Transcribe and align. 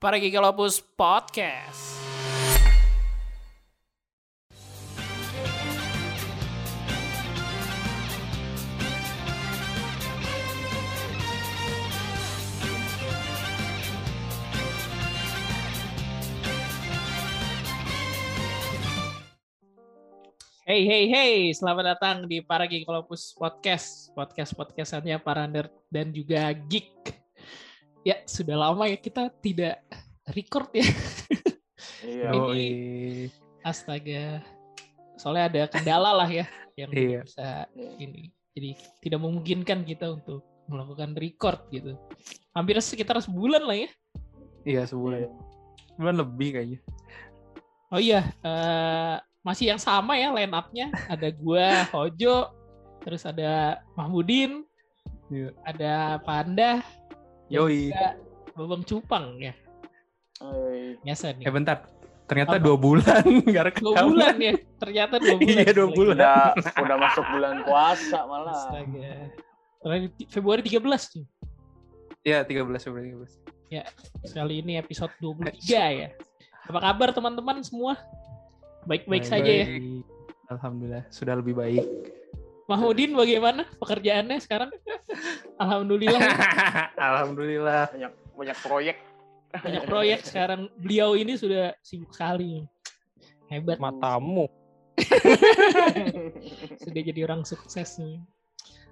Para 0.00 0.16
Gigalopus 0.16 0.80
Podcast. 0.80 2.00
Hey 20.64 20.88
hey 20.88 21.12
hey, 21.12 21.52
selamat 21.52 21.84
datang 21.84 22.16
di 22.24 22.40
Para 22.40 22.64
Gigalopus 22.64 23.36
Podcast. 23.36 24.08
Podcast 24.16 24.56
podcastannya 24.56 25.20
para 25.20 25.44
nerd 25.44 25.68
dan 25.92 26.08
juga 26.08 26.48
geek. 26.56 27.19
Ya, 28.00 28.16
sudah 28.24 28.56
lama 28.56 28.88
ya 28.88 28.96
kita 28.96 29.28
tidak 29.44 29.84
record 30.32 30.72
ya. 30.72 30.86
Iya. 32.00 32.32
Ini 32.32 32.68
astaga. 33.60 34.40
Soalnya 35.20 35.44
ada 35.52 35.62
kendala 35.68 36.16
lah 36.16 36.28
ya 36.28 36.48
yang 36.76 36.88
Iya. 36.92 37.20
bisa 37.28 37.68
ini. 38.00 38.32
Jadi 38.56 38.70
tidak 39.04 39.20
memungkinkan 39.20 39.84
kita 39.84 40.16
untuk 40.16 40.40
melakukan 40.64 41.12
record 41.12 41.68
gitu. 41.68 41.96
Hampir 42.56 42.80
sekitar 42.80 43.20
sebulan 43.20 43.62
lah 43.68 43.76
ya. 43.84 43.88
Iya 44.64 44.82
sebulan. 44.88 45.28
Sebulan 45.96 46.16
lebih 46.24 46.48
kayaknya. 46.56 46.80
Oh 47.90 47.98
iya, 47.98 48.22
eh, 48.46 49.16
masih 49.42 49.74
yang 49.74 49.80
sama 49.82 50.14
ya 50.14 50.30
line 50.30 50.54
up-nya. 50.54 50.94
Ada 51.10 51.34
gua, 51.34 51.84
Hojo, 51.90 52.54
terus 53.02 53.26
ada 53.26 53.82
Mahmudin, 53.98 54.62
Iya. 55.26 55.50
ada 55.66 56.22
Panda, 56.22 56.86
Yoi. 57.50 57.90
juga 57.90 58.08
Babang 58.54 58.82
Cupang 58.82 59.26
ya. 59.36 59.54
Oi. 60.40 60.96
Biasa 61.02 61.34
nih. 61.34 61.44
Eh 61.44 61.52
bentar. 61.52 61.84
Ternyata 62.24 62.56
Apa? 62.56 62.62
dua 62.62 62.76
bulan 62.78 63.24
nggak 63.50 63.64
Dua 63.82 63.90
rekaman. 63.90 64.06
bulan 64.06 64.34
ya, 64.38 64.54
ternyata 64.78 65.14
dua 65.18 65.34
bulan. 65.34 65.50
Iya, 65.50 65.70
dua 65.74 65.88
bulan. 65.90 66.14
Udah 66.14 66.38
udah 66.78 66.96
masuk 66.96 67.24
bulan 67.26 67.54
puasa 67.66 68.18
malah. 68.24 68.54
Astaga. 68.54 69.12
Terakhir 69.80 70.08
Februari 70.28 70.60
13 70.62 70.78
tuh. 71.10 71.24
Iya 72.20 72.44
13 72.44 72.62
Februari 72.86 73.10
13. 73.70 74.30
Kali 74.30 74.54
ini 74.60 74.76
episode 74.76 75.10
23 75.18 75.56
ya. 75.72 76.08
Apa 76.68 76.78
kabar 76.78 77.10
teman-teman 77.10 77.64
semua? 77.64 77.96
Baik-baik 78.84 79.24
saja 79.24 79.50
ya. 79.64 79.66
Alhamdulillah 80.46 81.08
sudah 81.08 81.34
lebih 81.34 81.56
baik. 81.56 81.82
Mahmudin 82.70 83.18
bagaimana 83.18 83.66
pekerjaannya 83.82 84.38
sekarang? 84.38 84.70
Alhamdulillah. 85.58 86.22
Alhamdulillah. 87.10 87.90
Banyak 87.90 88.12
banyak 88.38 88.58
proyek. 88.62 88.96
banyak 89.50 89.82
proyek 89.90 90.22
sekarang. 90.22 90.70
Beliau 90.78 91.18
ini 91.18 91.34
sudah 91.34 91.74
sibuk 91.82 92.14
sekali. 92.14 92.62
Hebat. 93.50 93.82
matamu 93.82 94.46
Sudah 96.86 97.02
jadi 97.02 97.26
orang 97.26 97.42
sukses 97.42 97.98
nih. 97.98 98.22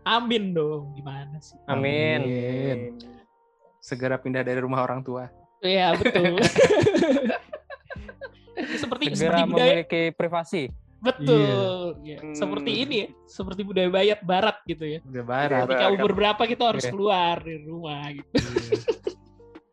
Amin 0.02 0.50
dong. 0.50 0.98
Gimana 0.98 1.38
sih? 1.38 1.54
amin 1.70 2.98
Segera 3.78 4.18
pindah 4.18 4.42
dari 4.42 4.58
rumah 4.58 4.82
orang 4.82 5.06
tua. 5.06 5.30
Iya 5.62 5.94
betul. 5.94 6.42
seperti 8.82 9.14
segera 9.14 9.46
seperti 9.46 9.50
budaya 9.54 9.70
memiliki 9.70 10.02
privasi 10.18 10.66
betul 10.98 11.94
Ya, 12.00 12.18
Hmm. 12.18 12.34
seperti 12.34 12.70
ini 12.78 12.96
ya 12.96 13.08
seperti 13.24 13.60
budaya 13.62 13.88
bayat 13.88 14.20
barat 14.20 14.56
gitu 14.64 14.82
ya 14.82 14.98
Udah 15.02 15.24
barat. 15.24 15.50
Iya, 15.52 15.64
ketika 15.64 15.84
Barat. 15.84 15.96
umur 15.96 16.12
berapa 16.12 16.42
kita 16.44 16.62
harus 16.66 16.82
Iya. 16.82 16.91
keluar 16.91 17.36
dari 17.38 17.62
rumah 17.62 18.02
gitu 18.10 18.30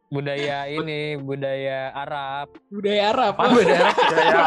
budaya 0.08 0.58
ini 0.66 1.00
budaya 1.18 1.92
Arab 1.92 2.48
budaya 2.70 3.04
Arab 3.10 3.34
Apa 3.36 3.52
beda? 3.52 3.78
Budaya 4.06 4.40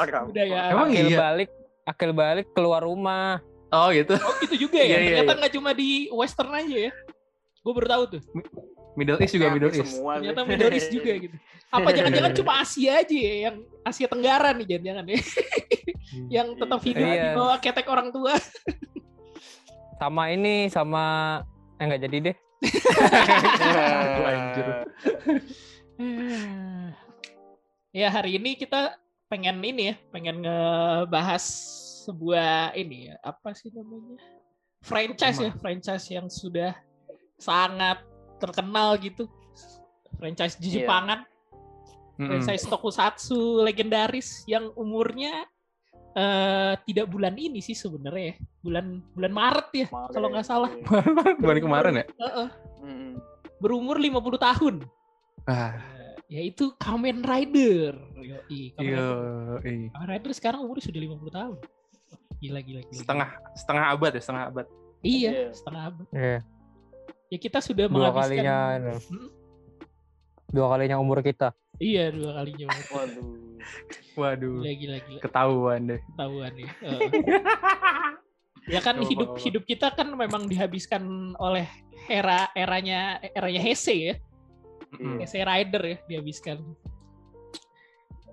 Arab. 0.00 0.22
budaya 0.26 0.56
Arab 0.58 0.72
Emang 0.74 0.88
akil 0.90 1.06
iya? 1.06 1.18
balik 1.20 1.50
akil 1.84 2.10
balik 2.12 2.46
keluar 2.50 2.82
rumah 2.82 3.38
Oh 3.68 3.90
gitu. 3.90 4.14
oh 4.14 4.34
gitu 4.40 4.54
juga 4.60 4.78
ya 4.78 4.86
Iya, 4.86 4.96
iya, 4.96 5.06
ternyata 5.12 5.28
iya. 5.28 5.38
nggak 5.40 5.52
cuma 5.52 5.70
di 5.72 5.88
Western 6.08 6.52
aja 6.52 6.76
ya 6.80 6.92
gue 7.56 7.72
baru 7.72 7.86
tahu 7.86 8.04
tuh 8.10 8.22
Middle 8.94 9.18
East 9.20 9.34
juga 9.34 9.46
Middle 9.50 9.74
East. 9.74 9.98
Semua 9.98 10.22
ternyata. 10.22 10.40
Middle 10.46 10.72
East 10.74 10.90
juga 10.90 11.12
gitu 11.26 11.36
apa 11.74 11.90
jangan-jangan 11.90 12.32
cuma 12.38 12.62
Asia 12.62 13.02
aja 13.02 13.18
ya 13.18 13.34
yang 13.50 13.56
Asia 13.82 14.06
Tenggara 14.06 14.54
nih 14.54 14.62
jangan-jangan 14.62 15.10
ya 15.10 15.18
yang 16.30 16.48
tetap 16.54 16.78
hidup 16.86 17.02
Iya. 17.02 17.18
di 17.18 17.28
bawah 17.34 17.58
ketek 17.58 17.86
orang 17.90 18.14
tua 18.14 18.38
sama 19.98 20.30
ini 20.30 20.70
sama 20.70 21.04
eh 21.78 21.84
nggak 21.90 22.02
jadi 22.06 22.16
deh 22.30 22.36
anjir. 24.24 24.66
ya 28.00 28.08
hari 28.10 28.38
ini 28.38 28.54
kita 28.54 28.94
pengen 29.26 29.58
ini 29.62 29.90
ya, 29.90 29.94
pengen 30.10 30.42
ngebahas 30.46 31.42
sebuah 32.06 32.74
ini 32.76 33.10
ya, 33.10 33.16
apa 33.24 33.50
sih 33.56 33.72
namanya? 33.74 34.20
Franchise 34.84 35.40
ya, 35.40 35.50
franchise 35.58 36.06
yang 36.12 36.28
sudah 36.28 36.76
sangat 37.40 38.04
terkenal 38.44 38.96
gitu. 38.98 39.24
Franchise 40.14 40.56
di 40.56 40.68
Iya. 40.70 40.76
Jepangan, 40.82 41.20
Mm-mm. 42.14 42.28
franchise 42.38 42.64
tokusatsu 42.64 43.36
legendaris 43.60 44.46
yang 44.46 44.70
umurnya 44.74 45.44
eh, 46.14 46.74
tidak 46.86 47.10
bulan 47.10 47.34
ini 47.34 47.58
sih 47.58 47.74
sebenarnya 47.74 48.24
ya. 48.30 48.36
Bulan 48.60 48.86
bulan 49.12 49.32
Maret 49.32 49.68
ya, 49.74 49.86
Maret. 49.90 50.12
kalau 50.12 50.28
nggak 50.30 50.46
salah. 50.46 50.70
Bulan 51.36 51.58
kemarin 51.58 51.94
ya? 52.00 52.06
Heeh. 52.06 52.48
Mm. 52.80 53.12
berumur 53.58 53.96
50 53.96 54.12
tahun. 54.38 54.74
Ah, 55.44 55.72
yaitu 56.28 56.68
Kamen 56.76 57.20
Rider. 57.20 57.96
Yoi, 58.14 58.76
Kamen 58.76 58.84
iya. 58.84 59.00
Rider. 59.00 59.58
iya. 59.64 59.88
Kamen 59.90 60.08
Rider 60.08 60.32
sekarang 60.32 60.60
umurnya 60.62 60.84
sudah 60.84 61.00
50 61.00 61.32
tahun. 61.32 61.56
Gila, 62.38 62.60
gila, 62.60 62.80
gila. 62.84 62.94
Setengah 62.94 63.28
setengah 63.56 63.84
abad 63.90 64.12
ya, 64.12 64.20
setengah 64.20 64.44
abad. 64.46 64.66
Iya, 65.00 65.30
Iya. 65.32 65.46
setengah 65.50 65.82
abad. 65.88 66.06
Iya, 66.12 66.38
Ya 67.34 67.38
kita 67.42 67.58
sudah 67.58 67.90
dua 67.90 68.14
menghabiskan. 68.14 68.30
kalinya 68.30 68.56
Hmm? 69.10 69.28
dua 70.54 70.66
kalinya 70.70 70.96
umur 71.02 71.18
kita 71.18 71.50
Iya, 71.82 72.14
dua 72.14 72.38
kalinya. 72.38 72.70
Waduh. 72.70 73.26
Waduh. 74.14 74.62
Gila, 74.62 74.72
gila, 74.78 74.96
gila. 75.02 75.18
Ketahuan 75.18 75.80
deh. 75.90 76.00
Ketahuan 76.14 76.52
ya. 76.54 76.68
Heeh. 76.86 77.00
ya 78.78 78.80
kan 78.80 78.94
Coba, 79.02 79.08
hidup 79.10 79.28
coba. 79.34 79.42
hidup 79.42 79.64
kita 79.66 79.90
kan 79.90 80.14
memang 80.14 80.46
dihabiskan 80.46 81.02
oleh 81.42 81.66
era 82.06 82.46
eranya 82.54 83.18
eranya 83.34 83.58
Heisei 83.58 83.98
ya. 84.06 84.16
Mm-mm. 84.94 85.18
Heisei 85.18 85.42
Rider 85.42 85.82
ya 85.82 85.96
dihabiskan. 86.06 86.62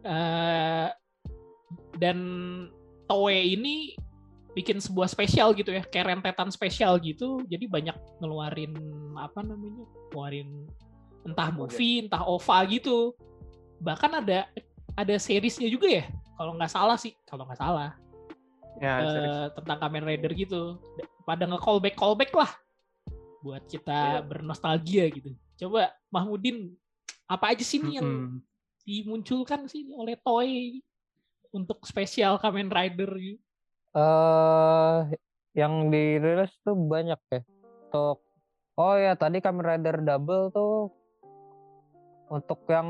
Eh, 0.06 0.88
dan 1.98 2.18
Toei 3.10 3.58
ini 3.58 3.98
bikin 4.52 4.84
sebuah 4.84 5.08
spesial 5.08 5.56
gitu 5.56 5.72
ya, 5.72 5.84
kayak 5.88 6.18
rentetan 6.18 6.52
spesial 6.52 7.00
gitu. 7.00 7.40
Jadi 7.48 7.68
banyak 7.72 7.96
ngeluarin 8.20 8.76
apa 9.16 9.40
namanya? 9.44 9.88
Ngeluarin 10.12 10.68
entah 11.24 11.50
movie, 11.54 12.04
entah 12.04 12.24
OVA 12.26 12.60
gitu. 12.68 13.16
Bahkan 13.80 14.12
ada 14.26 14.50
ada 14.98 15.16
seriesnya 15.16 15.72
juga 15.72 15.88
ya, 15.88 16.06
kalau 16.36 16.58
nggak 16.60 16.72
salah 16.72 16.98
sih, 17.00 17.16
kalau 17.24 17.48
nggak 17.48 17.60
salah 17.60 17.96
Ya, 18.82 18.98
eh, 19.04 19.46
tentang 19.54 19.78
Kamen 19.78 20.08
Rider 20.08 20.32
gitu. 20.34 20.80
Pada 21.28 21.46
nge-callback 21.46 21.94
callback 21.94 22.32
lah 22.34 22.50
buat 23.46 23.62
kita 23.70 24.18
Iya. 24.18 24.26
bernostalgia 24.26 25.06
gitu. 25.12 25.38
Coba 25.60 25.94
Mahmudin 26.10 26.74
apa 27.30 27.54
aja 27.54 27.62
sih 27.62 27.78
nih 27.78 28.02
yang 28.02 28.42
dimunculkan 28.82 29.70
sih 29.70 29.86
oleh 29.94 30.18
Toei 30.18 30.82
untuk 31.54 31.84
spesial 31.86 32.42
Kamen 32.42 32.74
Rider 32.74 33.12
gitu. 33.22 33.42
Eh 33.92 34.98
yang 35.52 35.92
dirilis 35.92 36.52
tuh 36.64 36.76
banyak 36.76 37.20
ya. 37.28 37.42
Untuk 37.88 38.24
oh 38.76 38.96
ya 38.96 39.14
tadi 39.14 39.40
Kamen 39.40 39.62
Rider 39.62 40.00
Double 40.00 40.48
tuh 40.50 40.92
untuk 42.28 42.64
yang 42.66 42.88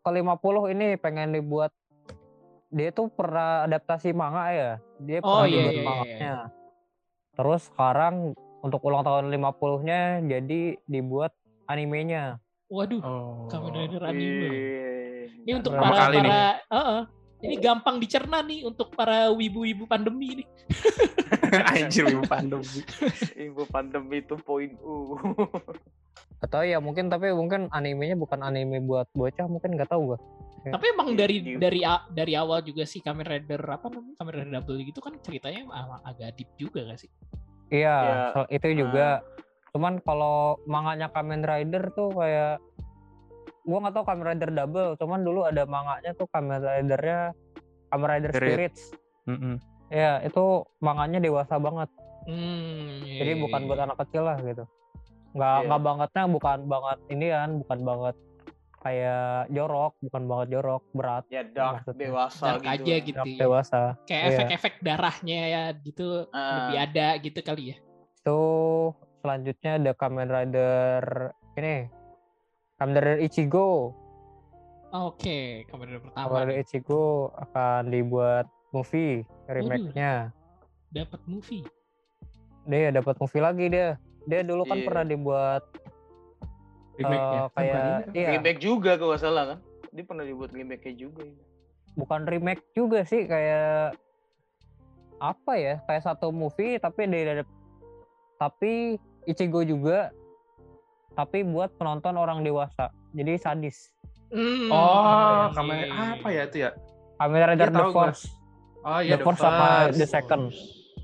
ke-50 0.00 0.56
ini 0.70 0.94
pengen 0.94 1.34
dibuat. 1.34 1.74
Dia 2.70 2.90
tuh 2.90 3.06
pernah 3.08 3.66
adaptasi 3.66 4.10
manga 4.10 4.50
ya. 4.50 4.70
Dia 4.98 5.18
Oh, 5.20 5.42
pernah 5.42 5.46
iya, 5.46 5.54
dibuat 5.54 5.70
iya, 5.70 5.74
iya, 5.74 5.86
manganya. 5.86 6.34
terus 7.34 7.66
sekarang 7.66 8.14
untuk 8.60 8.78
ulang 8.80 9.02
tahun 9.02 9.26
50-nya 9.28 10.00
jadi 10.22 10.60
dibuat 10.86 11.34
animenya. 11.66 12.38
Waduh, 12.70 13.02
Oh. 13.02 13.46
Kamen 13.50 13.74
Rider 13.74 14.02
anime. 14.02 14.46
Ih, 14.46 15.26
Ini 15.44 15.52
untuk 15.58 15.74
Pertama 15.74 15.92
para 15.92 16.06
para 16.08 16.42
Heeh. 16.70 17.00
Ini 17.44 17.54
gampang 17.60 18.00
dicerna 18.00 18.40
nih 18.40 18.64
untuk 18.64 18.88
para 18.96 19.28
wibu-wibu 19.30 19.84
pandemi 19.84 20.40
nih. 20.42 20.48
Anjir 21.76 22.08
ibu 22.08 22.24
pandemi. 22.24 22.80
Ibu 23.52 23.62
pandemi 23.68 24.24
itu 24.24 24.34
poin 24.40 24.72
U. 24.80 25.20
atau 26.44 26.60
ya 26.60 26.76
mungkin 26.76 27.08
tapi 27.08 27.32
mungkin 27.32 27.72
animenya 27.72 28.20
bukan 28.20 28.44
anime 28.44 28.76
buat 28.84 29.08
bocah 29.16 29.48
mungkin 29.48 29.80
nggak 29.80 29.88
tahu 29.88 30.12
gua 30.12 30.18
Tapi 30.64 30.84
emang 30.92 31.12
Iya, 31.12 31.18
dari 31.20 31.36
iya. 31.40 31.56
dari 31.60 31.80
dari 32.12 32.32
awal 32.36 32.64
juga 32.64 32.88
si 32.88 33.00
Kamen 33.04 33.24
Rider 33.24 33.60
apa 33.68 33.88
namanya? 33.92 34.16
Kamen 34.16 34.32
Rider 34.32 34.52
Double 34.60 34.80
gitu 34.80 35.00
kan 35.04 35.12
ceritanya 35.20 35.68
agak 36.08 36.40
deep 36.40 36.48
juga 36.56 36.88
gak 36.88 37.04
sih? 37.04 37.10
Iya, 37.68 37.96
Ya, 38.32 38.42
itu 38.48 38.68
juga. 38.72 39.20
Cuman 39.76 40.00
kalau 40.00 40.56
manganya 40.64 41.12
Kamen 41.12 41.44
Rider 41.44 41.92
tuh 41.92 42.16
kayak 42.16 42.64
gua 43.64 43.78
nggak 43.80 43.94
tahu 43.94 44.04
Kamen 44.04 44.24
Rider 44.26 44.50
Double, 44.50 44.90
cuman 44.94 45.20
dulu 45.20 45.40
ada 45.42 45.64
manganya 45.64 46.12
tuh 46.12 46.28
Kamen 46.28 46.60
Ridernya 46.60 47.32
Kamen 47.88 48.08
Rider 48.08 48.30
Spirit. 48.30 48.72
Spirits. 48.72 48.82
Mm-mm. 49.24 49.56
Ya, 49.88 50.20
itu 50.20 50.44
manganya 50.78 51.18
dewasa 51.18 51.56
banget. 51.56 51.88
Hmm, 52.24 53.04
iya, 53.04 53.20
Jadi 53.20 53.32
iya, 53.32 53.40
bukan 53.40 53.60
iya. 53.60 53.68
buat 53.68 53.80
anak 53.80 53.96
kecil 54.00 54.22
lah 54.22 54.36
gitu. 54.38 54.64
Nggak 55.32 55.54
Iya. 55.54 55.66
nggak 55.66 55.80
bangetnya 55.82 56.22
bukan 56.30 56.58
banget 56.64 56.98
ini 57.08 57.26
kan, 57.28 57.50
bukan 57.58 57.78
banget 57.82 58.16
kayak 58.78 59.24
jorok, 59.48 59.92
bukan 59.98 60.22
banget 60.24 60.46
jorok, 60.50 60.82
berat, 60.92 61.24
ya 61.26 61.40
dark 61.42 61.80
Maksudnya. 61.80 62.00
dewasa 62.02 62.44
Dark 62.46 62.60
gitu. 62.60 62.68
aja 62.68 62.94
gitu. 63.00 63.16
dark 63.16 63.26
ya. 63.26 63.38
dewasa. 63.40 63.80
Kayak 64.04 64.20
Iya. 64.20 64.28
efek-efek 64.30 64.74
darahnya 64.80 65.40
ya 65.46 65.62
gitu 65.74 66.06
Ah. 66.30 66.68
lebih 66.68 66.76
ada 66.78 67.06
gitu 67.16 67.40
kali 67.40 67.64
ya. 67.72 67.76
Itu 68.20 68.38
selanjutnya 69.18 69.72
ada 69.78 69.92
Kamen 69.94 70.28
Rider 70.28 71.02
ini. 71.54 71.76
Kamen 72.84 73.00
Rider 73.00 73.16
Ichigo. 73.24 73.96
Oke, 74.92 75.64
kamera 75.72 75.96
pertama 75.96 76.20
Kamen 76.20 76.44
Rider 76.44 76.60
Ichigo 76.60 77.32
akan 77.32 77.88
dibuat 77.88 78.44
movie 78.76 79.24
remake-nya. 79.48 80.28
dapat 80.92 81.16
movie. 81.24 81.64
Dia 82.68 82.92
dapat 82.92 83.16
movie 83.16 83.40
lagi 83.40 83.72
dia. 83.72 83.96
Dia 84.28 84.44
dulu 84.44 84.68
kan 84.68 84.76
Iya. 84.76 84.84
pernah 84.84 85.00
dibuat 85.02 85.62
Remake-nya. 86.94 87.40
eh, 87.40 87.48
kayak 87.50 87.72
bukan 87.72 87.80
ini 87.80 87.88
kan? 88.04 88.12
iya, 88.14 88.28
Remake 88.36 88.60
juga 88.60 88.90
kalau 88.94 89.10
nggak 89.10 89.22
salah 89.24 89.44
kan. 89.48 89.58
Dia 89.88 90.04
pernah 90.04 90.24
dibuat 90.24 90.50
remake 90.52 90.92
juga. 90.92 91.24
bukan 91.96 92.20
remake 92.28 92.64
juga 92.74 93.00
sih 93.02 93.24
kayak 93.24 93.96
apa 95.16 95.52
ya? 95.56 95.80
Kayak 95.88 96.04
satu 96.04 96.28
movie 96.28 96.76
tapi 96.76 97.08
dia 97.08 97.40
ada 97.40 97.44
tapi 98.36 99.00
Ichigo 99.24 99.64
juga 99.64 100.12
tapi 101.14 101.42
buat 101.42 101.70
penonton 101.74 102.14
orang 102.14 102.42
dewasa. 102.42 102.90
Jadi 103.10 103.38
sadis. 103.38 103.90
Hmm, 104.28 104.66
Oh, 104.66 105.46
iya. 105.46 105.54
kamera 105.54 105.84
apa 106.18 106.28
ya 106.28 106.42
itu 106.44 106.56
ya? 106.60 106.70
Kamen 107.14 107.40
Rider 107.46 107.68
Iya, 107.68 107.78
The. 107.78 107.84
Force. 107.88 108.22
Oh 108.82 109.00
iya, 109.00 109.14
The 109.14 109.18
Force 109.22 109.40
sama 109.40 109.66
The 109.88 110.06
Second. 110.06 110.44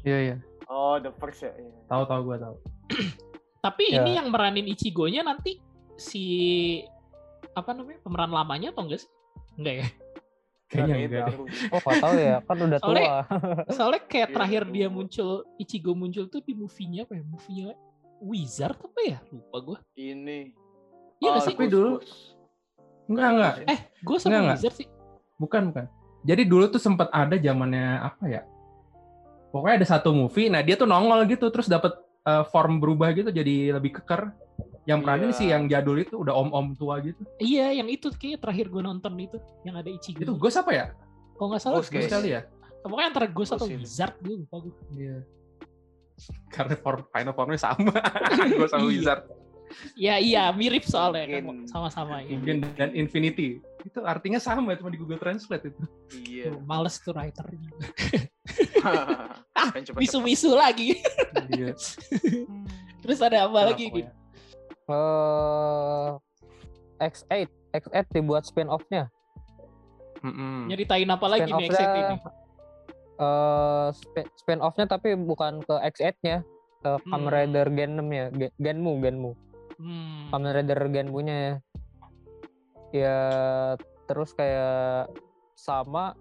Iya 0.02 0.18
iya. 0.20 0.36
Oh, 0.66 0.96
the 0.96 1.10
first 1.12 1.40
ya. 1.40 1.50
iya. 1.52 1.70
Tahu 1.86 2.02
tahu 2.04 2.20
gua 2.24 2.38
tahu. 2.38 2.56
Tapi 3.64 3.84
Ya. 3.88 4.00
ini 4.00 4.16
yang 4.16 4.28
meranin 4.28 4.66
Ichigo-nya 4.66 5.20
nanti 5.20 5.58
si 5.94 6.24
apa 7.52 7.70
namanya 7.70 7.98
pemeran 8.00 8.30
lamanya 8.30 8.70
atau 8.70 8.86
enggak 8.86 9.02
sih? 9.02 9.10
Enggak 9.54 9.74
ya. 9.76 9.86
Kayaknya 10.66 10.94
Kayak 10.94 11.02
enggak 11.02 11.24
deh. 11.26 11.68
Oh, 11.68 11.80
gak 11.80 11.96
tahu 11.98 12.14
ya, 12.16 12.36
kan 12.40 12.56
udah 12.56 12.78
tua. 12.78 12.86
Soalnya- 12.86 13.12
Soalnya 13.68 14.02
kayak 14.06 14.28
Iya, 14.28 14.34
terakhir 14.34 14.62
iya. 14.64 14.72
dia 14.72 14.86
muncul 14.88 15.30
Ichigo 15.56 15.92
muncul 15.92 16.24
tuh 16.26 16.40
di 16.40 16.52
movie-nya 16.54 17.02
apa 17.04 17.12
ya? 17.14 17.22
Movie-nya 17.22 17.64
Wizard 18.20 18.76
apa 18.76 19.00
ya? 19.02 19.18
Lupa 19.28 19.56
gue. 19.60 19.78
Ini. 19.96 20.38
Iya 21.18 21.28
nggak 21.30 21.36
Oh, 21.36 21.44
sih? 21.44 21.54
Tapi 21.54 21.66
dulu-. 21.66 22.00
Enggak 23.06 23.28
enggak. 23.28 23.54
Eh, 23.66 23.78
gue 23.98 24.16
sama 24.16 24.28
Enggak, 24.28 24.40
enggak. 24.40 24.58
Wizard 24.58 24.76
sih. 24.76 24.88
Bukan 25.36 25.62
bukan. 25.68 25.84
Jadi 26.20 26.42
dulu 26.44 26.64
tuh 26.68 26.78
sempat 26.78 27.08
ada 27.10 27.34
zamannya 27.34 27.86
apa 27.98 28.24
ya? 28.24 28.42
Pokoknya 29.50 29.82
ada 29.82 29.88
satu 29.88 30.12
movie, 30.12 30.46
nah 30.46 30.60
dia 30.60 30.76
tuh 30.76 30.84
nongol 30.84 31.26
gitu 31.26 31.48
terus 31.48 31.66
dapat 31.66 31.90
eh, 32.20 32.44
form 32.46 32.78
berubah 32.78 33.10
gitu 33.10 33.28
jadi 33.28 33.74
lebih 33.74 33.96
keker. 33.96 34.30
Yang 34.84 34.98
peranin 35.00 35.24
Iya. 35.26 35.36
sih 35.36 35.46
yang 35.48 35.64
jadul 35.64 35.96
itu 35.96 36.16
udah 36.16 36.32
om-om 36.34 36.72
tua 36.72 37.00
gitu. 37.00 37.20
Iya, 37.36 37.72
yang 37.74 37.88
itu 37.88 38.08
kayak 38.10 38.40
terakhir 38.40 38.68
gue 38.68 38.80
nonton 38.80 39.12
itu 39.16 39.36
yang 39.62 39.74
ada 39.74 39.88
Ichigo. 39.88 40.20
Itu 40.20 40.36
Ghost 40.36 40.56
apa 40.56 40.70
ya? 40.70 40.84
Kalau 41.34 41.48
nggak 41.48 41.62
salah 41.62 41.78
Ghost 41.78 41.90
Ghost 41.90 42.06
Guys. 42.06 42.14
kali 42.14 42.28
ya? 42.30 42.40
Pokoknya 42.80 43.08
antara 43.08 43.26
Ghost 43.28 43.52
atau 43.52 43.66
Ghost. 43.66 43.80
Wizard 43.80 44.14
gue 44.20 44.34
lupa 44.38 44.56
gue. 44.60 44.74
Iya. 44.92 45.16
Karena 46.48 46.74
form 46.76 47.02
final 47.08 47.32
formnya 47.32 47.60
sama. 47.60 47.92
Ghost 48.58 48.72
sama 48.72 48.84
Iya. 48.84 48.90
Wizard. 48.90 49.22
Ya 49.94 50.18
iya 50.18 50.50
mirip 50.50 50.82
soalnya 50.82 51.30
kan 51.30 51.46
Mungkin. 51.46 51.70
sama-sama 51.70 52.26
ya. 52.26 52.34
Mungkin 52.34 52.66
dan 52.74 52.90
Infinity. 52.90 53.62
Itu 53.86 54.02
artinya 54.02 54.42
sama 54.42 54.74
cuma 54.74 54.90
di 54.90 54.98
Google 54.98 55.16
Translate 55.16 55.70
itu. 55.70 55.82
Iya. 56.26 56.44
Tuh, 56.50 56.60
Males 56.66 56.98
tuh 56.98 57.14
writer. 57.14 57.46
ah, 58.82 59.70
Misu-misu 59.94 60.58
lagi. 60.58 60.98
Iya. 61.54 61.78
Terus 63.06 63.18
ada 63.22 63.46
apa 63.46 63.54
Nah, 63.54 63.66
lagi? 63.70 63.86
Pokoknya. 63.88 64.10
Eh 64.90 66.10
X8, 67.00 67.46
X8 67.72 68.06
dibuat 68.12 68.44
spin-off-nya. 68.44 69.06
Mm-mm. 70.20 70.68
Nyeritain 70.68 71.08
apa 71.08 71.24
lagi 71.24 71.48
nih 71.48 71.70
Spin-off-nya, 71.70 71.86
X8 71.86 71.96
ini? 71.96 72.16
Eh 73.20 73.88
spi- 73.92 74.32
spin-off-nya 74.34 74.86
tapi 74.86 75.12
bukan 75.12 75.60
ke 75.60 75.74
X8-nya, 75.86 76.40
ke 76.80 76.90
Kamen 77.04 77.20
Hmm. 77.22 77.34
Rider 77.34 77.66
Gen 77.70 77.92
6 77.94 78.08
ya, 78.08 78.26
Gen- 78.30 78.56
Genmu, 78.56 78.92
Genmu. 78.98 79.30
Hmm. 79.76 80.28
Kamen 80.30 80.50
Rider 80.54 80.80
Genmu-nya 80.88 81.36
ya. 81.36 81.54
Ya 82.90 83.18
terus 84.04 84.32
kayak 84.32 85.12
sama 85.54 86.16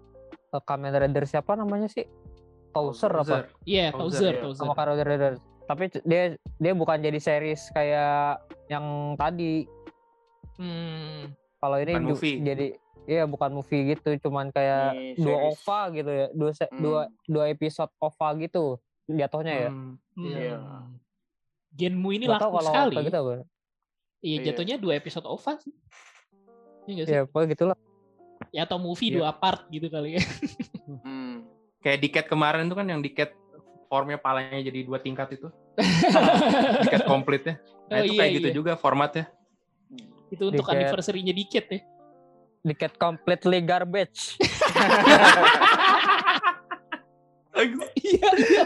eh, 0.50 0.60
Kamen 0.60 0.92
Rider 0.92 1.24
siapa 1.24 1.54
namanya 1.54 1.88
sih? 1.88 2.04
Tauser 2.70 3.10
apa? 3.10 3.18
Bowser. 3.18 3.42
Iya, 3.64 3.90
Tauser, 3.90 3.98
Tauser, 3.98 4.32
ya. 4.32 4.40
Tauser. 4.42 4.60
Sama 4.60 4.74
Kamen 4.74 5.00
Rider. 5.00 5.32
Tapi 5.64 5.84
dia 6.04 6.22
dia 6.56 6.72
bukan 6.72 6.98
jadi 6.98 7.16
series 7.16 7.70
kayak 7.70 8.38
yang 8.66 8.84
tadi. 9.14 9.64
Hmm. 10.56 11.30
Kalau 11.56 11.76
ini 11.76 11.92
Bukan 11.92 12.04
ju- 12.04 12.14
movie. 12.14 12.36
jadi 12.40 12.66
iya 13.04 13.24
bukan 13.24 13.50
movie 13.52 13.90
gitu, 13.90 14.08
cuman 14.20 14.48
kayak 14.48 14.92
Ini 14.92 15.16
dua 15.16 15.36
series. 15.36 15.50
OVA 15.58 15.80
gitu 15.92 16.10
ya, 16.10 16.26
dua 16.30 16.50
se- 16.50 16.68
Hmm. 16.68 16.80
dua 16.80 17.00
dua 17.24 17.44
episode 17.46 17.92
OVA 17.96 18.28
gitu 18.40 18.64
jatuhnya 19.06 19.54
ya. 19.58 19.68
Hmm. 19.68 19.94
Hmm. 20.12 20.24
Iya. 20.26 20.56
Genmu 21.70 22.08
ini 22.10 22.24
tahu 22.24 22.34
laku 22.34 22.50
kalau 22.52 22.62
sekali. 22.66 22.94
gitu 23.00 23.16
apa. 23.16 23.30
Iya, 23.32 23.44
Iya. 24.20 24.38
jatuhnya 24.46 24.76
dua 24.76 24.92
episode 24.94 25.24
OVA 25.24 25.52
sih. 25.56 25.72
Iya 26.86 27.02
sih? 27.04 27.14
Ya, 27.14 27.22
pokoknya 27.24 27.48
gitulah. 27.50 27.78
Ya 28.50 28.64
atau 28.64 28.76
movie 28.76 29.08
Iya. 29.08 29.16
dua 29.16 29.30
part 29.32 29.68
gitu 29.68 29.86
kali 29.86 30.16
ya. 30.16 30.22
Hmm. 31.02 31.46
Kayak 31.82 31.98
Diket 32.00 32.26
kemarin 32.26 32.66
tuh 32.66 32.76
kan 32.76 32.84
yang 32.84 33.00
Diket 33.00 33.32
formnya 33.86 34.16
palanya 34.16 34.60
jadi 34.60 34.84
dua 34.84 34.98
tingkat 34.98 35.32
itu. 35.32 35.48
Diket 36.84 37.04
komplitnya. 37.04 37.58
Nah 37.86 37.96
Oh, 37.96 38.04
itu 38.04 38.14
iya, 38.14 38.20
kayak 38.20 38.32
gitu 38.36 38.48
iya. 38.48 38.54
juga 38.54 38.72
formatnya. 38.74 39.26
Itu 40.28 40.46
untuk 40.46 40.62
Diket. 40.62 40.74
anniversary-nya 40.76 41.32
dikit 41.32 41.64
ya. 41.66 41.80
Diket 42.60 42.94
completely 43.00 43.64
garbage. 43.64 44.36
Iya, 47.60 48.30
iya. 48.40 48.64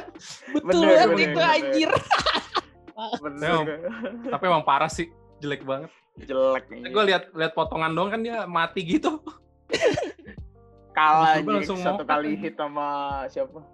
Betul 0.55 0.87
Bener, 0.87 0.95
banget 0.95 1.09
bener, 1.11 1.19
itu 1.19 1.35
bener. 1.35 1.55
anjir. 1.55 1.91
Bener. 3.19 3.65
Tapi 4.31 4.45
emang 4.47 4.63
parah 4.63 4.91
sih, 4.91 5.11
jelek 5.43 5.67
banget. 5.67 5.91
Jelek 6.23 6.71
nih. 6.71 6.95
Gue 6.95 7.05
lihat 7.11 7.35
lihat 7.35 7.53
potongan 7.59 7.91
doang 7.91 8.15
kan 8.15 8.23
dia 8.23 8.47
mati 8.47 8.87
gitu. 8.87 9.19
kalah 10.95 11.43
langsung 11.43 11.83
satu 11.83 12.07
kali 12.07 12.39
aja. 12.39 12.43
hit 12.47 12.55
sama 12.55 12.87
siapa? 13.27 13.67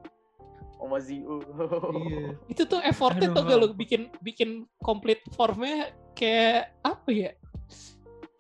Sama 0.81 0.97
Zio. 1.05 1.45
Iya. 1.93 2.33
Itu 2.49 2.65
tuh 2.65 2.81
effortnya 2.81 3.29
tuh 3.37 3.45
kalau 3.45 3.69
bikin 3.77 4.09
bikin 4.25 4.65
complete 4.81 5.21
formnya 5.37 5.93
kayak 6.17 6.73
apa 6.81 7.09
ya? 7.13 7.31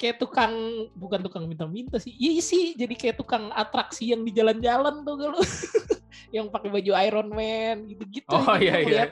Kayak 0.00 0.16
tukang 0.16 0.52
bukan 0.96 1.20
tukang 1.20 1.44
minta-minta 1.44 2.00
sih. 2.00 2.16
Iya 2.16 2.40
sih, 2.40 2.72
jadi 2.72 2.96
kayak 2.96 3.20
tukang 3.20 3.52
atraksi 3.52 4.16
yang 4.16 4.24
di 4.24 4.32
jalan-jalan 4.32 5.04
tuh 5.04 5.16
kalau 5.20 5.40
yang 6.34 6.48
pakai 6.48 6.72
baju 6.72 6.92
Iron 7.04 7.28
Man 7.28 7.84
gitu-gitu. 7.84 8.32
Oh, 8.32 8.56
iya, 8.56 8.80
iya. 8.80 9.04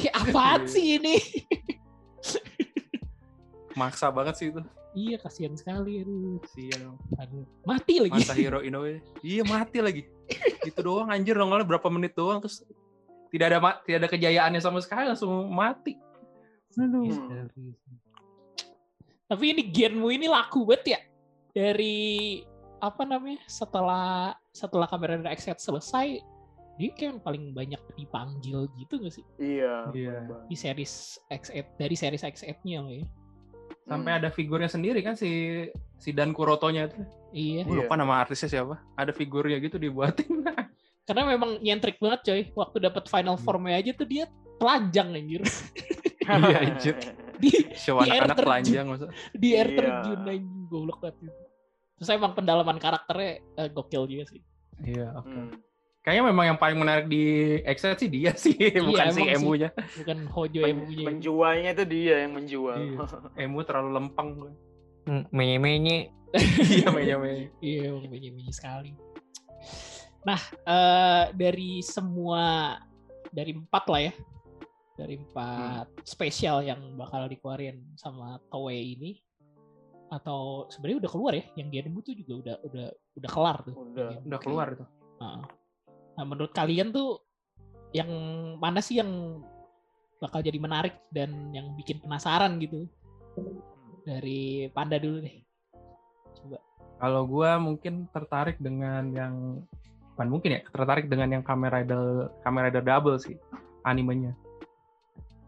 Kayak 0.00 0.14
apaan 0.16 0.64
Iya. 0.64 0.72
sih 0.72 0.86
ini? 0.96 1.16
Maksa 3.74 4.08
banget 4.08 4.34
sih 4.38 4.48
itu. 4.48 4.60
iya, 4.94 5.18
kasihan 5.18 5.58
sekali 5.58 6.00
aduh. 6.00 6.38
Sial. 6.54 6.94
Aduh, 7.18 7.42
mati 7.66 7.98
lagi. 7.98 8.14
Masahiro 8.14 8.62
Inoue. 8.62 9.02
Iya 9.20 9.42
mati 9.42 9.82
lagi. 9.82 10.06
Itu 10.62 10.80
doang 10.80 11.10
anjir 11.10 11.34
nongolnya 11.34 11.66
berapa 11.66 11.90
menit 11.90 12.14
doang 12.14 12.38
terus 12.38 12.62
tidak 13.34 13.50
ada 13.50 13.58
tidak 13.82 13.98
ada 14.06 14.08
kejayaannya 14.08 14.62
sama 14.62 14.78
sekali 14.78 15.10
langsung 15.10 15.50
mati. 15.50 15.98
Aduh. 16.78 17.10
Tapi 19.24 19.44
ini 19.50 19.62
Genmu 19.68 20.08
ini 20.08 20.28
laku 20.28 20.64
banget 20.64 20.96
ya. 20.96 21.00
Dari 21.50 22.40
apa 22.78 23.02
namanya? 23.02 23.40
Setelah 23.46 24.34
setelah 24.50 24.84
kamera 24.84 25.16
X7 25.32 25.56
selesai, 25.56 26.06
dia 26.76 26.90
kayak 26.92 27.08
yang 27.08 27.20
paling 27.22 27.44
banyak 27.50 27.80
dipanggil 27.94 28.68
gitu 28.76 29.00
gak 29.00 29.14
sih? 29.14 29.24
Iya. 29.38 29.88
Iya. 29.90 30.14
Di 30.46 30.56
series 30.56 31.16
X8 31.30 31.78
dari 31.78 31.94
series 31.94 32.22
X8-nya 32.22 32.78
loh 32.82 32.92
ya. 32.92 33.06
Sampai 33.84 34.16
Hmm. 34.16 34.20
ada 34.24 34.28
figurnya 34.28 34.68
sendiri 34.68 35.00
kan 35.00 35.12
si 35.12 35.64
si 35.96 36.10
Dan 36.10 36.32
Kuroto-nya 36.32 36.88
itu. 36.88 37.00
Iya. 37.32 37.60
Gue 37.64 37.76
Iya. 37.76 37.80
lupa 37.84 37.94
nama 37.96 38.20
artisnya 38.20 38.48
siapa. 38.50 38.80
Ada 38.94 39.12
figurnya 39.12 39.56
gitu 39.58 39.76
dibuatin. 39.76 40.44
Karena 41.08 41.28
memang 41.28 41.60
nyentrik 41.60 42.00
banget 42.00 42.20
coy. 42.24 42.42
Waktu 42.52 42.76
dapat 42.82 43.08
final 43.08 43.36
Hmm. 43.36 43.44
formnya 43.44 43.76
aja 43.76 43.92
tuh 43.92 44.04
dia 44.04 44.28
telanjang 44.60 45.08
anjir. 45.12 45.40
Iya, 46.24 46.56
anjir. 46.64 46.94
di 47.36 47.50
Show 47.74 47.96
anak-anak 47.96 48.26
terjun. 48.32 48.44
telanjang 48.44 48.86
masa. 48.86 49.06
di 49.32 49.48
air 49.52 49.68
Iya. 49.68 49.76
terjun 49.76 50.20
anjing 50.24 50.44
goblok 50.66 50.98
banget 50.98 51.16
itu. 51.22 51.42
Terus 51.94 52.08
emang 52.10 52.32
pendalaman 52.32 52.76
karakternya 52.76 53.30
eh, 53.54 53.68
gokil 53.68 54.04
juga 54.04 54.24
sih. 54.26 54.42
Iya, 54.80 55.14
oke. 55.16 55.26
Hmm. 55.26 55.50
Kayaknya 56.00 56.24
memang 56.26 56.44
yang 56.46 56.58
paling 56.58 56.76
menarik 56.76 57.06
di 57.06 57.24
Excel 57.62 57.94
sih 57.94 58.06
dia 58.06 58.34
sih, 58.34 58.52
bukan 58.76 59.08
si 59.08 59.14
emang 59.14 59.24
sih. 59.24 59.36
Emu-nya. 59.36 59.70
Bukan 59.72 60.18
Hojo 60.28 60.60
Men- 60.60 60.84
Emunya. 60.84 61.04
menjualnya 61.06 61.70
itu 61.72 61.84
dia 61.86 62.14
yang 62.20 62.32
menjual. 62.34 62.76
Iya. 62.76 62.98
Emu 63.42 63.60
terlalu 63.62 63.90
lempeng. 63.94 64.28
gue. 64.34 64.52
Hmm, 65.04 65.24
Menye-menye. 65.30 66.12
Iya, 66.34 66.90
mainnya 66.94 67.16
main. 67.16 67.46
Iya, 67.58 67.94
menye-menye 67.96 68.50
sekali. 68.50 68.92
Nah, 70.22 70.36
eh, 70.62 71.24
dari 71.32 71.78
semua 71.80 72.74
dari 73.28 73.52
empat 73.52 73.84
lah 73.86 74.00
ya, 74.02 74.12
dari 74.94 75.18
empat 75.18 76.06
spesial 76.06 76.62
yang 76.62 76.94
bakal 76.94 77.26
dikeluarin 77.26 77.82
sama 77.98 78.38
Toei 78.50 78.94
ini, 78.94 79.18
atau 80.14 80.70
sebenarnya 80.70 81.02
udah 81.02 81.10
keluar 81.10 81.32
ya, 81.34 81.44
yang 81.58 81.68
dia 81.74 81.82
nemu 81.82 81.98
tuh 81.98 82.14
juga 82.14 82.34
udah 82.38 82.56
udah 82.62 82.86
udah 83.18 83.30
kelar 83.30 83.58
tuh. 83.66 83.74
Udah. 83.74 84.10
Yang 84.14 84.24
Udah 84.30 84.40
keluar 84.40 84.66
itu. 84.70 84.84
Nah, 85.18 86.24
menurut 86.24 86.54
kalian 86.54 86.94
tuh 86.94 87.18
yang 87.90 88.10
mana 88.62 88.78
sih 88.78 89.02
yang 89.02 89.42
bakal 90.22 90.38
jadi 90.42 90.58
menarik 90.62 90.94
dan 91.10 91.50
yang 91.50 91.74
bikin 91.74 91.98
penasaran 91.98 92.62
gitu? 92.62 92.86
Dari 94.06 94.70
Panda 94.70 95.00
dulu 95.02 95.26
deh. 95.26 95.42
Coba. 96.38 96.58
Kalau 97.02 97.26
gua 97.26 97.58
mungkin 97.58 98.06
tertarik 98.14 98.62
dengan 98.62 99.10
yang 99.10 99.66
bukan 100.14 100.28
mungkin 100.30 100.50
ya, 100.54 100.60
tertarik 100.70 101.10
dengan 101.10 101.34
yang 101.34 101.42
Rider 101.42 102.30
Kamen 102.46 102.70
Rider 102.70 102.84
Double 102.86 103.18
sih 103.18 103.34
animenya. 103.82 104.38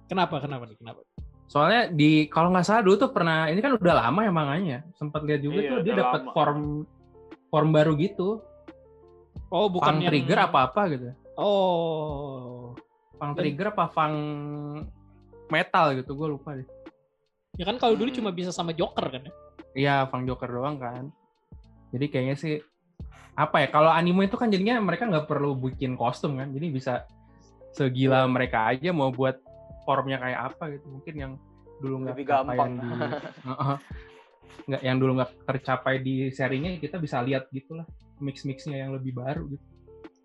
Kenapa? 0.06 0.38
Kenapa 0.38 0.64
nih? 0.70 0.78
Kenapa? 0.78 1.00
Soalnya 1.46 1.90
di 1.90 2.26
kalau 2.26 2.50
nggak 2.50 2.66
salah 2.66 2.82
dulu 2.82 2.94
tuh 2.98 3.10
pernah 3.14 3.46
ini 3.46 3.62
kan 3.62 3.74
udah 3.78 3.94
lama 4.06 4.20
ya 4.26 4.32
manganya. 4.34 4.78
Sempat 4.98 5.22
lihat 5.22 5.42
juga 5.42 5.62
Iya, 5.62 5.70
tuh 5.70 5.78
dia 5.86 5.94
dapat 5.94 6.22
form 6.34 6.86
form 7.50 7.68
baru 7.70 7.94
gitu. 7.98 8.42
Oh, 9.46 9.70
bukan 9.70 9.94
Fang 9.94 10.02
yang 10.02 10.10
trigger 10.10 10.38
apa-apa 10.42 10.82
gitu. 10.90 11.06
Oh. 11.38 12.74
Fang 13.16 13.32
trigger 13.38 13.70
apa 13.70 13.86
Fang 13.94 14.14
metal 15.46 15.86
gitu, 15.94 16.18
gue 16.18 16.28
lupa 16.34 16.58
deh. 16.58 16.66
Ya 17.56 17.64
kan 17.64 17.78
kalau 17.78 17.94
dulu 17.94 18.10
Hmm. 18.10 18.18
cuma 18.18 18.30
bisa 18.34 18.50
sama 18.50 18.74
Joker 18.74 19.06
kan 19.06 19.22
ya? 19.22 19.32
Iya, 19.76 19.96
Fang 20.10 20.26
Joker 20.26 20.50
doang 20.50 20.82
kan. 20.82 21.14
Jadi 21.94 22.06
kayaknya 22.10 22.36
sih 22.36 22.54
apa 23.38 23.62
ya? 23.62 23.70
Kalau 23.70 23.88
anime 23.94 24.26
itu 24.26 24.34
kan 24.34 24.50
jadinya 24.50 24.82
mereka 24.82 25.06
nggak 25.06 25.30
perlu 25.30 25.54
bikin 25.54 25.94
kostum 25.94 26.36
kan, 26.42 26.50
jadi 26.50 26.66
bisa 26.68 26.92
segila 27.70 28.26
mereka 28.26 28.66
aja 28.66 28.90
mau 28.90 29.14
buat 29.14 29.38
formnya 29.86 30.18
kayak 30.18 30.40
apa 30.52 30.74
gitu. 30.74 30.86
Mungkin 30.90 31.14
yang 31.14 31.32
dulu 31.78 31.94
nggak 32.04 32.16
gampang. 32.26 32.56
yang 32.58 32.72
di 32.74 32.88
Heeh. 33.48 33.76
nggak 34.66 34.82
yang 34.82 34.96
dulu 34.98 35.12
nggak 35.20 35.32
tercapai 35.46 36.00
di 36.02 36.32
serinya 36.32 36.74
kita 36.80 36.96
bisa 36.98 37.20
lihat 37.22 37.46
gitulah 37.54 37.84
mix 38.18 38.42
mixnya 38.42 38.82
yang 38.82 38.90
lebih 38.96 39.14
baru 39.14 39.46
gitu. 39.54 39.64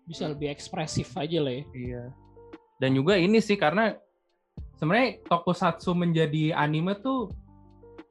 Bisa 0.08 0.26
lebih 0.26 0.50
ekspresif 0.50 1.14
aja 1.14 1.38
lah 1.38 1.54
ya. 1.54 1.64
Iya. 1.72 2.02
Dan 2.82 2.98
juga 2.98 3.14
ini 3.14 3.38
sih 3.38 3.54
karena 3.54 3.94
sebenarnya 4.74 5.22
tokusatsu 5.30 5.94
menjadi 5.94 6.58
anime 6.58 6.98
tuh 6.98 7.30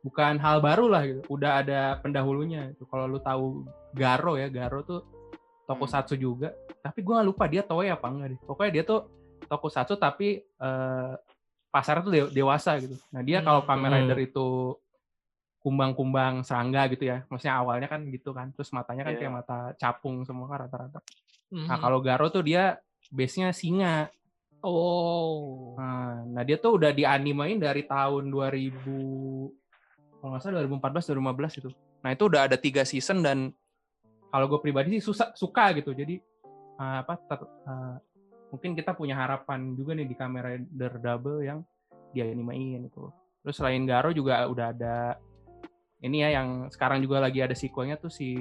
bukan 0.05 0.39
hal 0.39 0.63
baru 0.63 0.87
lah 0.87 1.03
gitu. 1.03 1.21
Udah 1.27 1.59
ada 1.65 1.99
pendahulunya. 1.99 2.71
Itu 2.71 2.87
Kalau 2.87 3.11
lu 3.11 3.19
tahu 3.19 3.67
Garo 3.91 4.39
ya, 4.39 4.47
Garo 4.47 4.85
tuh 4.87 5.03
tokusatsu 5.67 6.15
juga. 6.15 6.55
Tapi 6.79 7.03
gua 7.03 7.19
nggak 7.19 7.27
lupa 7.27 7.43
dia 7.51 7.61
Toei 7.65 7.91
apa 7.91 8.07
enggak 8.07 8.37
deh. 8.37 8.39
Pokoknya 8.47 8.71
dia 8.71 8.83
tuh 8.87 8.99
tokusatsu 9.51 9.99
tapi 9.99 10.39
eh, 10.39 11.11
pasarnya 11.71 12.03
tuh 12.03 12.13
de- 12.13 12.31
dewasa 12.35 12.75
gitu. 12.77 12.99
Nah, 13.09 13.23
dia 13.23 13.39
kalau 13.39 13.63
Hmm. 13.63 13.69
Kamen 13.71 13.91
Rider 13.95 14.19
itu 14.21 14.75
kumbang-kumbang 15.61 16.41
serangga 16.41 16.89
gitu 16.89 17.05
ya. 17.05 17.23
Maksudnya 17.29 17.55
awalnya 17.55 17.87
kan 17.87 18.01
gitu 18.05 18.33
kan. 18.33 18.49
Terus 18.51 18.73
matanya 18.73 19.05
kan 19.05 19.13
Iya. 19.13 19.19
kayak 19.21 19.33
mata 19.33 19.57
capung 19.77 20.25
semua 20.25 20.49
kan 20.49 20.65
rata-rata. 20.65 20.99
Nah, 21.53 21.77
Mhm. 21.77 21.81
kalau 21.81 21.99
Garo 22.01 22.27
tuh 22.27 22.41
dia 22.41 22.75
base-nya 23.07 23.53
singa. 23.53 24.09
Oh. 24.61 25.73
Nah, 25.73 26.21
nah 26.27 26.43
dia 26.43 26.57
tuh 26.57 26.77
udah 26.77 26.91
dianimain 26.91 27.57
dari 27.57 27.81
tahun 27.83 28.29
2000 28.29 29.49
kalau 30.17 30.33
nggak 30.33 30.41
salah 30.41 30.55
2014 30.59 31.05
2015 31.07 31.53
itu. 31.57 31.69
Nah, 32.01 32.09
itu 32.09 32.23
udah 32.25 32.41
ada 32.45 32.57
tiga 32.57 32.81
season 32.81 33.21
dan 33.21 33.53
kalau 34.27 34.45
gue 34.47 34.59
pribadi 34.59 34.97
sih 34.97 35.03
susah 35.03 35.33
suka 35.33 35.73
gitu. 35.73 35.93
Jadi 35.93 36.17
eh, 36.73 36.97
apa 36.99 37.13
ter- 37.15 37.45
eh, 37.61 37.95
mungkin 38.51 38.75
kita 38.75 38.91
punya 38.93 39.15
harapan 39.15 39.73
juga 39.73 39.95
nih 39.95 40.05
di 40.05 40.15
Kamen 40.15 40.41
Rider 40.43 40.93
Double 40.99 41.39
yang 41.41 41.63
dianimain 42.11 42.83
itu. 42.83 43.07
Terus 43.41 43.55
selain 43.57 43.87
Garo 43.87 44.11
juga 44.11 44.43
udah 44.45 44.75
ada 44.75 44.95
ini 46.03 46.21
ya 46.21 46.37
yang 46.41 46.67
sekarang 46.67 46.99
juga 46.99 47.23
lagi 47.23 47.39
ada 47.39 47.55
sequelnya 47.55 47.95
tuh 47.95 48.11
si 48.11 48.35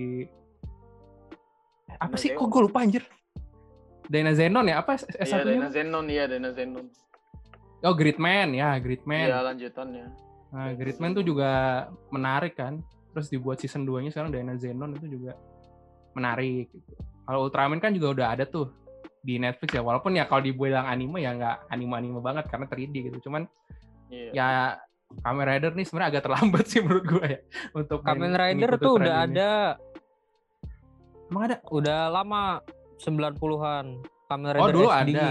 apa 2.00 2.16
sih 2.16 2.32
kok 2.32 2.48
gue 2.48 2.62
lupa 2.64 2.80
anjir 2.80 3.04
Dana 4.10 4.32
Zenon 4.34 4.66
ya 4.66 4.82
apa 4.82 4.98
S- 4.98 5.06
Iya, 5.06 5.38
S1-nya? 5.38 5.46
Dana 5.46 5.68
Zenon, 5.70 6.06
iya 6.10 6.24
Dana 6.26 6.50
Zenon. 6.50 6.86
Oh, 7.80 7.94
Gridman 7.94 8.50
ya, 8.52 8.74
Gridman. 8.82 9.30
Iya, 9.30 9.38
lanjutannya. 9.46 10.06
Nah, 10.50 10.74
Gridman 10.74 11.14
tuh 11.14 11.22
juga 11.22 11.50
menarik 12.10 12.58
kan. 12.58 12.82
Terus 13.14 13.30
dibuat 13.30 13.62
season 13.62 13.86
2-nya 13.86 14.10
sekarang 14.10 14.34
Dana 14.34 14.58
Zenon 14.58 14.98
itu 14.98 15.06
juga 15.14 15.38
menarik 16.18 16.74
gitu. 16.74 16.92
Kalau 17.22 17.46
Ultraman 17.46 17.78
kan 17.78 17.94
juga 17.94 18.10
udah 18.10 18.26
ada 18.34 18.44
tuh 18.44 18.74
di 19.20 19.36
Netflix 19.36 19.70
ya. 19.70 19.80
Walaupun 19.80 20.12
ya 20.12 20.24
kalau 20.24 20.40
dibilang 20.40 20.84
anime 20.84 21.18
ya 21.18 21.32
nggak 21.32 21.56
anime-anime 21.68 22.18
banget 22.18 22.44
karena 22.46 22.66
3D 22.66 22.94
gitu. 23.06 23.28
Cuman 23.28 23.44
Iya. 24.08 24.30
ya 24.32 24.46
Kamen 25.16 25.42
Rider 25.44 25.72
nih 25.72 25.82
sebenarnya 25.82 26.10
agak 26.12 26.24
terlambat 26.24 26.64
sih 26.70 26.80
menurut 26.80 27.04
gue 27.04 27.24
ya 27.24 27.38
untuk 27.72 27.98
Kamen 28.00 28.32
Rider 28.32 28.70
tuh 28.76 28.92
udah 28.96 29.16
ini. 29.20 29.34
ada, 29.34 29.52
Emang 31.26 31.42
ada? 31.46 31.56
udah 31.66 32.00
lama 32.08 32.42
90-an. 32.98 33.86
Kamen 34.26 34.46
Oh, 34.48 34.54
Rider 34.56 34.72
dulu 34.72 34.88
SD. 34.88 35.10
ada. 35.14 35.28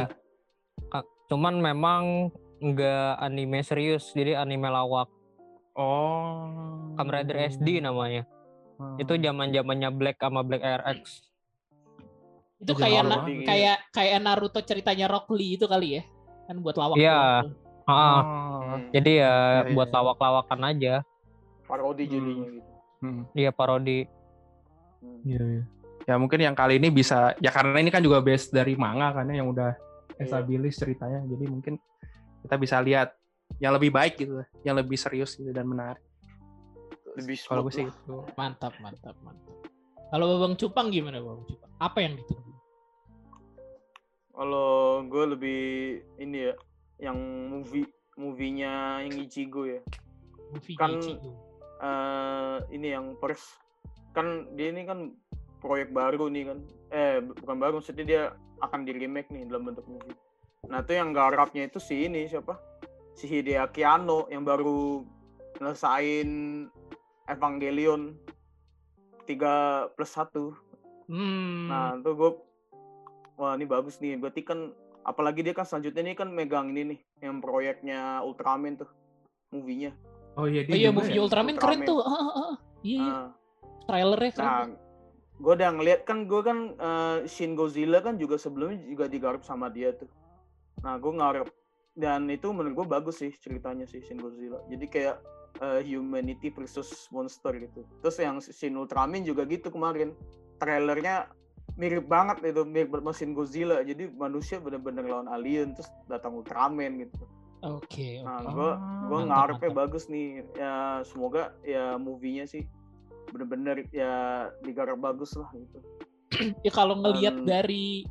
Cuman 1.27 1.55
memang 1.55 2.33
nggak 2.59 3.21
anime 3.21 3.61
serius, 3.61 4.11
jadi 4.11 4.35
anime 4.35 4.65
lawak. 4.65 5.07
Oh. 5.73 6.49
Kamen 6.95 7.13
Rider 7.13 7.37
SD 7.47 7.79
namanya. 7.79 8.25
Hmm. 8.75 8.95
Itu 8.95 9.13
zaman-zamannya 9.13 9.89
Black 9.91 10.17
sama 10.17 10.41
Black 10.41 10.59
RX. 10.59 11.28
Itu 12.59 12.73
kayak 12.75 13.01
na- 13.01 13.23
banget. 13.23 13.45
kayak 13.45 13.77
kayak 13.89 14.17
Naruto 14.19 14.59
ceritanya 14.59 15.07
Rock 15.07 15.31
Lee 15.31 15.55
itu 15.55 15.65
kali 15.65 15.95
ya. 15.95 16.03
Kan 16.45 16.59
buat 16.59 16.75
lawak. 16.75 16.95
Iya. 16.95 17.43
tuh. 17.43 17.55
Ah, 17.85 17.95
Oh. 17.95 18.21
Hmm. 18.69 18.85
jadi 18.91 19.11
ya 19.17 19.33
Iya, 19.65 19.73
buat 19.73 19.89
iya. 19.89 19.95
lawak-lawakan 19.95 20.59
aja. 20.63 20.93
Parodi 21.65 22.03
Hmm. 22.03 22.11
jadinya 22.11 22.47
gitu. 22.51 22.69
Hmm. 22.99 23.21
Iya 23.33 23.49
parodi. 23.49 23.99
Hmm. 24.99 25.19
Iya, 25.23 25.41
iya. 25.41 25.63
Ya 26.05 26.15
mungkin 26.15 26.39
yang 26.39 26.53
kali 26.53 26.77
ini 26.77 26.89
bisa 26.89 27.33
ya 27.37 27.49
karena 27.49 27.77
ini 27.77 27.87
kan 27.87 28.01
juga 28.01 28.19
base 28.19 28.49
dari 28.49 28.73
manga 28.75 29.09
kan 29.11 29.25
ya, 29.25 29.39
yang 29.39 29.49
udah 29.49 29.73
Iya. 30.11 30.21
established 30.21 30.77
ceritanya. 30.77 31.23
Jadi 31.23 31.45
mungkin 31.45 31.73
kita 32.41 32.55
bisa 32.55 32.77
lihat 32.79 33.15
yang 33.57 33.73
lebih 33.73 33.89
baik 33.89 34.17
gitu, 34.17 34.37
yang 34.61 34.75
lebih 34.75 34.93
serius 34.95 35.33
gitu 35.33 35.49
dan 35.49 35.65
menarik. 35.65 36.01
Lebih 37.15 37.41
Kalau 37.41 37.63
gue 37.63 37.71
smooth 37.71 37.89
sih 37.89 37.97
gitu. 37.97 38.15
Mantap, 38.35 38.73
mantap, 38.77 39.15
mantap. 39.19 39.55
Kalau 40.09 40.37
Bang 40.37 40.53
Cupang 40.55 40.87
gimana 40.87 41.17
Bang 41.19 41.41
Cupang? 41.43 41.71
Apa 41.79 41.97
yang 41.99 42.13
ditunggu? 42.15 42.48
Kalau 44.39 44.71
gue 45.03 45.23
lebih 45.29 45.61
ini 46.15 46.47
ya, 46.47 46.53
yang 47.01 47.19
movie 47.51 47.83
movie-nya 48.15 49.03
yang 49.03 49.15
Ichigo 49.17 49.67
ya. 49.67 49.83
Movie 50.49 50.75
Kan- 50.75 50.95
Ichigo. 50.97 51.35
eh 51.79 52.57
ini 52.71 52.91
yang 52.91 53.15
first 53.15 53.55
kan 54.11 54.27
dia 54.53 54.67
ini 54.67 54.83
kan 54.83 55.15
proyek 55.59 55.91
baru 55.91 56.27
nih 56.27 56.43
kan 56.45 56.59
eh 56.89 57.19
bu- 57.19 57.35
bukan 57.37 57.55
baru 57.57 57.73
maksudnya 57.77 58.03
dia 58.03 58.23
akan 58.59 58.83
di 58.83 58.91
remake 58.91 59.27
nih 59.29 59.47
dalam 59.47 59.63
bentuk 59.63 59.87
movie 59.87 60.11
nah 60.67 60.79
itu 60.79 60.91
yang 60.91 61.15
garapnya 61.15 61.63
itu 61.63 61.79
si 61.79 62.03
ini 62.03 62.27
siapa 62.27 62.59
si 63.13 63.31
Hideaki 63.31 63.79
Anno 63.81 64.27
yang 64.27 64.43
baru 64.43 65.07
ngelesain 65.55 66.67
Evangelion 67.25 68.19
3 69.23 69.87
plus 69.89 70.11
1 70.11 70.51
Hmm. 71.07 71.65
nah 71.65 71.95
itu 71.95 72.11
gue 72.11 72.31
wah 73.39 73.55
ini 73.55 73.63
bagus 73.63 73.97
nih 74.03 74.19
berarti 74.19 74.43
kan 74.43 74.75
apalagi 75.07 75.41
dia 75.41 75.55
kan 75.55 75.63
selanjutnya 75.63 76.11
ini 76.11 76.13
kan 76.13 76.27
megang 76.29 76.75
ini 76.75 76.93
nih 76.93 76.99
yang 77.23 77.39
proyeknya 77.39 78.19
Ultraman 78.21 78.75
tuh 78.75 78.91
movie-nya 79.55 79.95
Oh 80.39 80.45
iya 80.47 80.61
Oh 80.63 80.71
dia 80.71 80.77
iya, 80.77 80.89
juga 80.91 80.97
movie 81.03 81.15
ya? 81.17 81.21
Ultraman 81.25 81.55
keren 81.59 81.79
Ultraman. 81.83 81.89
tuh. 81.89 81.99
Ah, 81.99 82.13
ah, 82.15 82.29
ah. 82.31 82.53
Iya, 82.79 82.95
iya. 82.95 83.11
Nah, 83.11 83.27
trailernya 83.87 84.31
keren. 84.31 84.47
Nah, 84.47 84.63
gue 85.39 85.53
udah 85.55 85.69
ngeliat 85.75 86.01
kan 86.07 86.17
gue 86.27 86.41
kan 86.43 86.57
eh, 86.79 87.17
Shin 87.27 87.51
Godzilla 87.59 87.99
kan 87.99 88.15
juga 88.15 88.35
sebelumnya 88.39 88.79
juga 88.87 89.05
digarap 89.11 89.41
sama 89.43 89.67
dia 89.67 89.91
tuh. 89.95 90.07
Nah, 90.83 90.95
gue 90.95 91.11
ngarep 91.11 91.47
dan 91.99 92.31
itu 92.31 92.47
menurut 92.55 92.85
gue 92.85 92.87
bagus 92.87 93.19
sih 93.19 93.35
ceritanya 93.35 93.83
sih 93.83 93.99
Shin 93.99 94.19
Godzilla. 94.19 94.63
Jadi 94.71 94.85
kayak 94.87 95.19
eh, 95.59 95.81
humanity 95.83 96.53
versus 96.55 96.87
monster 97.11 97.51
gitu. 97.59 97.83
Terus 97.99 98.15
yang 98.23 98.39
Shin 98.39 98.79
Ultraman 98.79 99.27
juga 99.27 99.43
gitu 99.43 99.67
kemarin. 99.67 100.15
Trailernya 100.59 101.31
mirip 101.79 102.05
banget 102.05 102.43
itu 102.45 102.61
mirip 102.61 102.91
sama 102.91 103.11
Shin 103.11 103.31
Godzilla. 103.31 103.79
Jadi 103.81 104.11
manusia 104.11 104.59
bener-bener 104.59 105.01
lawan 105.01 105.25
alien 105.25 105.71
terus 105.71 105.87
datang 106.05 106.35
Ultraman 106.35 106.99
gitu. 106.99 107.23
Oke, 107.59 108.19
Nah, 108.19 108.39
oke. 108.39 108.51
gue 108.51 108.71
gue 109.07 109.19
mantap, 109.19 109.27
ngarepnya 109.27 109.69
mantap. 109.69 109.81
bagus 109.81 110.03
nih. 110.07 110.27
Ya 110.53 110.73
semoga 111.03 111.55
ya 111.61 111.95
movie-nya 111.95 112.45
sih 112.45 112.63
bener-bener 113.29 113.83
ya 113.89 114.11
digarap 114.59 114.99
bagus 114.99 115.31
lah 115.33 115.47
gitu. 115.51 115.79
Ya 116.65 116.71
kalau 116.71 116.95
ngelihat 116.95 117.41
Dan- 117.41 117.47
dari 117.47 118.03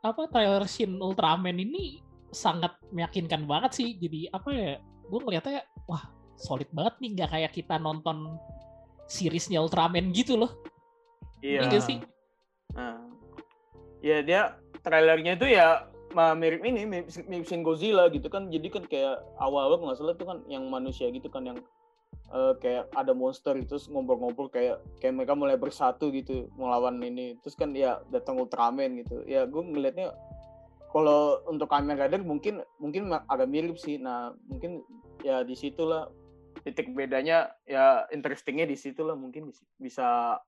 apa 0.00 0.28
trailer 0.28 0.64
Shin 0.64 0.96
Ultraman 0.96 1.56
ini 1.56 2.00
sangat 2.30 2.74
meyakinkan 2.90 3.44
banget 3.44 3.76
sih. 3.76 3.88
Jadi 3.94 4.28
apa 4.28 4.48
ya? 4.50 4.72
Gue 5.06 5.20
ngeliatnya 5.20 5.60
wah 5.84 6.04
solid 6.36 6.68
banget 6.70 6.96
nih 6.98 7.10
nggak 7.14 7.30
kayak 7.30 7.52
kita 7.54 7.76
nonton 7.76 8.36
seriesnya 9.04 9.58
Ultraman 9.58 10.08
gitu 10.10 10.36
loh 10.36 10.52
Iya. 11.40 11.64
Iya 11.64 11.68
nggak 11.68 11.82
sih 11.82 11.98
Nah, 12.74 13.02
ya 14.00 14.22
dia 14.24 14.56
trailernya 14.80 15.36
itu 15.36 15.46
ya 15.52 15.86
mirip 16.14 16.62
ini 16.66 16.82
mirip, 16.86 17.08
mirip 17.30 17.46
Shin 17.46 17.62
Godzilla 17.62 18.10
gitu 18.10 18.26
kan. 18.26 18.50
Jadi 18.50 18.68
kan 18.70 18.84
kayak 18.86 19.22
awal-awal 19.38 19.78
nggak 19.78 19.98
salah 19.98 20.14
itu 20.16 20.26
kan 20.26 20.38
yang 20.50 20.66
manusia 20.66 21.06
gitu 21.10 21.30
kan 21.30 21.46
yang 21.46 21.58
eh, 22.34 22.54
kayak 22.58 22.90
ada 22.94 23.14
monster 23.14 23.54
itu 23.54 23.78
ngobrol-ngobrol 23.90 24.50
kayak 24.50 24.82
kayak 24.98 25.14
mereka 25.14 25.34
mulai 25.38 25.54
bersatu 25.54 26.10
gitu 26.10 26.50
melawan 26.58 26.98
ini. 27.02 27.38
Terus 27.42 27.54
kan 27.54 27.70
ya 27.74 28.02
datang 28.10 28.38
Ultraman 28.38 28.98
gitu. 29.02 29.22
Ya 29.26 29.46
gue 29.46 29.62
ngelihatnya 29.62 30.14
kalau 30.90 31.38
untuk 31.46 31.70
Kamen 31.70 31.94
Rider 31.94 32.22
mungkin 32.26 32.66
mungkin 32.82 33.14
agak 33.14 33.46
mirip 33.46 33.78
sih. 33.78 33.98
Nah 33.98 34.34
mungkin 34.50 34.82
ya 35.22 35.46
di 35.46 35.54
situlah 35.54 36.10
titik 36.66 36.92
bedanya 36.92 37.54
ya 37.64 38.04
interestingnya 38.10 38.66
di 38.66 38.76
situlah 38.76 39.14
mungkin 39.14 39.48
bisa 39.78 40.40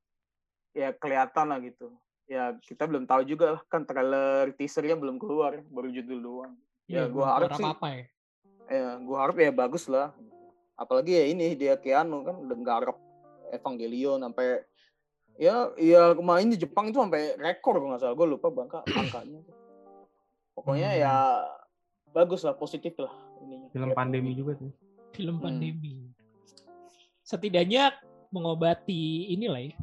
ya 0.73 0.93
kelihatan 0.97 1.53
lah 1.53 1.61
gitu 1.61 1.93
ya 2.25 2.55
kita 2.59 2.85
belum 2.85 3.05
tahu 3.05 3.23
juga 3.25 3.59
lah 3.59 3.63
kan 3.67 3.83
trailer 3.83 4.53
teasernya 4.53 4.95
belum 4.95 5.17
keluar 5.17 5.61
baru 5.67 5.89
judul 5.89 6.19
doang. 6.19 6.55
Ya, 6.87 7.07
gua 7.07 7.11
belum 7.11 7.29
harap 7.29 7.51
sih- 7.55 7.65
apa-apa 7.65 7.89
ya. 7.91 8.05
ya 8.69 8.89
gua 8.99 9.17
harap 9.21 9.37
ya 9.37 9.51
bagus 9.51 9.85
lah. 9.87 10.15
Apalagi 10.75 11.13
ya 11.13 11.25
ini 11.27 11.53
dia 11.53 11.75
Keanu 11.77 12.23
kan 12.23 12.37
udah 12.37 12.57
nggarap 12.57 12.97
Evangelion 13.51 14.19
sampai 14.19 14.65
ya 15.37 15.55
ya 15.77 16.13
kemarin 16.13 16.49
di 16.49 16.57
Jepang 16.57 16.89
itu 16.89 16.97
sampai 16.97 17.37
rekor 17.37 17.77
kalau 17.77 17.91
nggak 17.91 18.01
salah 18.01 18.13
gue 18.13 18.27
lupa 18.27 18.49
bangka 18.49 18.81
angkanya 18.87 19.41
pokoknya 20.53 20.89
Hmm. 20.89 21.01
ya 21.01 21.15
bagus 22.09 22.41
lah 22.43 22.53
positif 22.53 22.97
lah 22.97 23.13
ininya. 23.39 23.69
Film 23.69 23.89
Ya, 23.89 23.95
pandemi 23.95 24.33
juga 24.33 24.53
tuh. 24.55 24.73
film 25.13 25.37
Hmm. 25.37 25.45
pandemi. 25.47 26.09
Setidaknya 27.23 27.93
mengobati 28.29 29.29
inilah 29.31 29.61
ya 29.63 29.77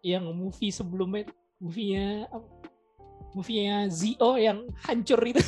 yang 0.00 0.24
movie 0.32 0.72
sebelumnya 0.72 1.28
movie-nya 1.60 2.24
movie-nya 3.36 3.86
Zio 3.92 4.40
yang 4.40 4.64
hancur 4.82 5.20
itu 5.22 5.38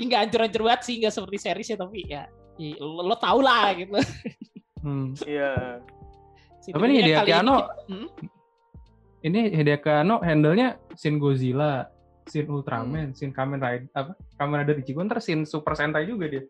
nggak 0.00 0.20
hancur-hancur 0.26 0.62
banget 0.64 0.80
sih 0.86 0.94
nggak 1.02 1.12
seperti 1.12 1.36
seriesnya 1.36 1.76
tapi 1.82 2.08
ya 2.08 2.24
lo, 2.80 3.04
lo 3.04 3.16
tau 3.18 3.42
lah 3.42 3.74
gitu 3.76 3.98
Hmm. 4.80 5.12
iya 5.28 5.76
Apa 6.72 6.88
nih, 6.88 7.04
Setidaknya 7.04 7.04
Hideo 7.04 7.20
kali 7.20 7.32
ini 7.36 7.52
hmm? 7.92 8.08
Ini 9.20 9.40
Hideaki 9.52 9.92
Anno 9.92 10.16
handle-nya 10.24 10.80
Shin 10.96 11.20
Godzilla, 11.20 11.84
Shin 12.24 12.48
Ultraman, 12.48 13.12
Shin 13.12 13.28
Kamen 13.28 13.60
Rider, 13.60 13.92
apa? 13.92 14.16
Kamen 14.40 14.64
Rider 14.64 14.80
Ichigo, 14.80 15.04
ntar 15.04 15.20
Shin 15.20 15.44
Super 15.44 15.76
Sentai 15.76 16.08
juga 16.08 16.32
dia. 16.32 16.48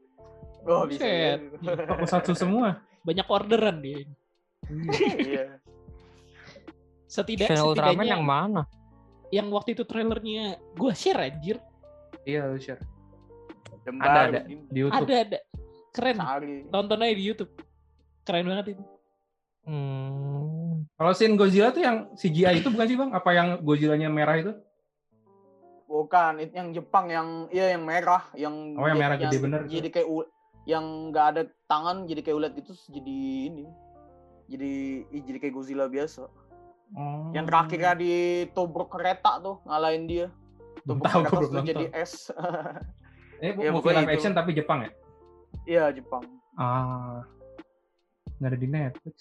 oh 0.62 0.86
bisa 0.86 1.02
ya. 1.02 1.42
Tokusatsu 1.90 2.38
semua. 2.38 2.78
banyak 3.02 3.26
orderan 3.26 3.82
dia 3.82 4.06
iya 5.20 5.44
setidak 7.04 7.48
Shin 7.48 7.58
Ultraman 7.58 7.94
setidaknya 7.98 8.06
yang 8.08 8.22
mana? 8.22 8.62
yang 9.30 9.46
waktu 9.48 9.74
itu 9.74 9.82
trailernya 9.82 10.44
gue 10.74 10.92
share 10.92 11.20
anjir 11.20 11.58
Iya, 12.20 12.46
lu 12.46 12.60
share. 12.60 12.84
Jembar, 13.80 14.04
Ada, 14.06 14.20
ada. 14.20 14.38
begini. 14.44 14.62
Di 14.68 14.78
YouTube. 14.78 14.98
ada 15.00 15.14
ada 15.24 15.38
keren 15.90 16.16
Sehari. 16.16 16.56
tonton 16.68 17.00
aja 17.00 17.14
di 17.14 17.24
YouTube 17.24 17.52
keren 18.22 18.44
banget 18.44 18.66
itu 18.76 18.84
Hmm. 19.60 20.88
Kalau 20.96 21.12
Shin 21.12 21.36
Godzilla 21.36 21.68
tuh 21.68 21.80
yang 21.80 22.08
CGI 22.12 22.60
itu 22.60 22.68
bukan 22.68 22.86
sih 22.86 22.96
bang? 22.96 23.10
Apa 23.12 23.30
yang 23.30 23.48
Godzilla-nya 23.60 24.08
merah 24.08 24.36
itu? 24.36 24.52
Bukan, 25.84 26.38
itu 26.38 26.54
yang 26.54 26.68
Jepang 26.70 27.06
yang 27.06 27.28
iya 27.48 27.74
yang 27.74 27.84
merah, 27.84 28.24
yang 28.32 28.54
Oh, 28.74 28.86
yang 28.86 28.96
merah 28.96 29.16
gede 29.16 29.36
bener 29.36 29.66
tuh. 29.66 29.70
Jadi 29.70 29.88
kayak 29.90 30.08
yang 30.64 30.84
nggak 31.10 31.26
ada 31.28 31.42
tangan 31.66 32.04
jadi 32.04 32.20
kayak 32.20 32.36
ulat 32.36 32.52
gitu 32.54 32.72
jadi 32.88 33.16
ini. 33.48 33.64
Jadi 34.50 34.72
ih, 35.06 35.22
jadi 35.22 35.38
kayak 35.38 35.54
Godzilla 35.54 35.86
biasa. 35.86 36.26
Oh. 36.90 37.30
Yang 37.30 37.46
terakhirnya 37.46 37.92
ditobrok 37.94 38.90
kereta 38.90 39.38
tuh 39.38 39.62
ngalahin 39.62 40.04
dia. 40.04 40.26
Belum 40.82 40.98
Tobrok 40.98 41.06
tahu, 41.06 41.22
kereta 41.22 41.48
belum 41.48 41.64
jadi 41.64 41.84
es. 41.94 42.12
Eh, 43.40 43.56
Ya, 43.56 43.72
movie 43.72 43.72
pokoknya 43.72 44.04
live 44.04 44.10
itu. 44.10 44.16
action 44.18 44.32
tapi 44.34 44.50
Jepang 44.52 44.78
ya? 44.82 44.90
Iya 45.64 45.84
Jepang. 45.92 46.20
Ah. 46.54 47.24
Nggak 48.36 48.48
ada 48.48 48.58
di 48.58 48.68
Netflix. 48.68 49.16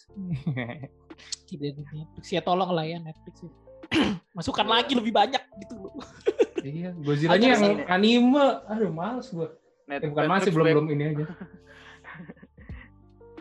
tidak 1.48 1.72
di 1.72 1.84
Netflix 1.86 2.26
ya 2.28 2.42
tolong 2.42 2.68
lah 2.70 2.84
ya 2.84 2.98
Netflix 2.98 3.36
ya. 3.40 3.52
masukkan 4.38 4.62
Iya. 4.62 4.74
lagi 4.74 4.94
lebih 4.94 5.14
banyak 5.14 5.40
gitu 5.58 5.74
loh 5.78 5.94
iya, 6.68 6.92
Godzilla-nya 6.94 7.32
Ada 7.32 7.46
yang 7.48 7.64
anime. 7.88 8.46
Aduh, 8.68 8.92
males 8.92 9.28
gua. 9.30 9.56
Net- 9.86 10.04
Eh, 10.04 10.10
bukan 10.10 10.24
masih 10.26 10.34
Netflix 10.44 10.52
belum 10.52 10.66
back- 10.66 10.76
belum 10.76 10.88
ini 10.90 11.04
aja. 11.08 11.26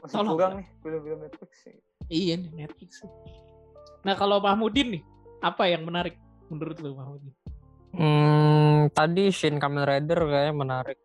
Masih 0.09 0.17
Tolong. 0.17 0.35
kurang 0.35 0.55
nih 0.57 0.69
film-film 0.81 1.19
Netflix 1.21 1.51
sih. 1.61 1.77
iya 2.09 2.35
nih 2.35 2.51
Netflix 2.57 3.05
nah 4.01 4.15
kalau 4.15 4.41
Mahmudin 4.41 4.89
nih 4.91 5.03
apa 5.39 5.65
yang 5.65 5.85
menarik 5.85 6.17
menurut 6.49 6.77
lo 6.79 6.95
Mahmudin 6.95 7.35
Hmm, 7.91 8.93
tadi 8.93 9.29
Shin 9.29 9.57
Kamen 9.57 9.81
Rider 9.83 10.21
kayaknya 10.21 10.53
menarik. 10.53 11.01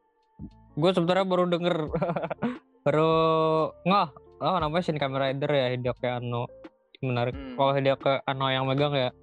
Gue 0.74 0.92
sebenarnya 0.92 1.24
baru 1.24 1.48
denger, 1.48 1.76
baru 2.84 3.12
nggak, 3.82 4.08
oh 4.42 4.58
namanya 4.60 4.84
Shin 4.84 5.00
Kamen 5.00 5.16
Rider 5.18 5.48
ya 5.48 5.72
Hideaki 5.72 6.12
Anno. 6.12 6.52
Menarik. 7.00 7.32
Hmm. 7.32 7.56
Kalau 7.56 7.72
Hideaki 7.72 8.20
Anno 8.26 8.48
yang 8.48 8.68
megang 8.68 8.92
ya, 8.92 9.16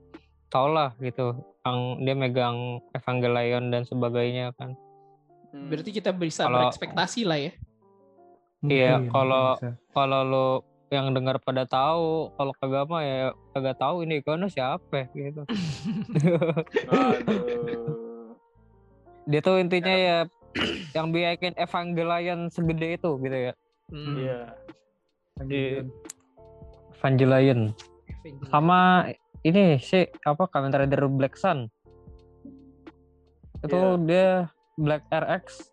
tau 0.49 0.73
lah 0.73 0.97
gitu. 0.99 1.37
Yang 1.61 1.79
dia 2.01 2.14
megang 2.16 2.57
Evangelion 2.90 3.69
dan 3.69 3.85
sebagainya 3.85 4.57
kan. 4.57 4.73
Hmm. 5.51 5.66
berarti 5.66 5.90
kita 5.90 6.11
bisa 6.11 6.47
Kalau- 6.47 6.64
berekspektasi 6.64 7.27
lah 7.27 7.35
ya 7.37 7.53
Iya, 8.62 9.05
kalau-. 9.09 9.57
Kalau 9.90 10.20
lo 10.23 10.46
yang 10.90 11.14
dengar 11.14 11.38
pada 11.38 11.62
tahu, 11.64 12.35
kalau 12.35 12.53
kagak 12.59 12.90
mah 12.90 13.01
ya 13.01 13.31
kagak 13.55 13.79
tahu 13.79 14.03
ini 14.03 14.20
Kono 14.20 14.51
siapa 14.51 15.07
gitu. 15.14 15.46
Aduh. 16.90 17.94
dia 19.31 19.38
tuh 19.38 19.62
intinya 19.62 19.94
ya 19.94 20.18
yang 20.90 21.14
bikin 21.14 21.55
Evangelion 21.55 22.51
segede 22.51 22.99
itu 22.99 23.11
gitu 23.23 23.37
ya. 23.51 23.53
Hmm, 23.94 24.14
Iya. 24.18 24.40
Lanjut. 25.38 25.85
Evangelion. 26.99 27.61
Avengers. 28.11 28.49
sama 28.51 29.09
ini 29.40 29.79
sih 29.81 30.05
apa 30.27 30.44
Kamen 30.44 30.75
Rider 30.75 31.09
Black 31.09 31.38
Sun 31.38 31.70
itu 33.62 33.73
Iya. 33.73 33.96
dia 34.05 34.29
Black 34.77 35.09
RX 35.09 35.70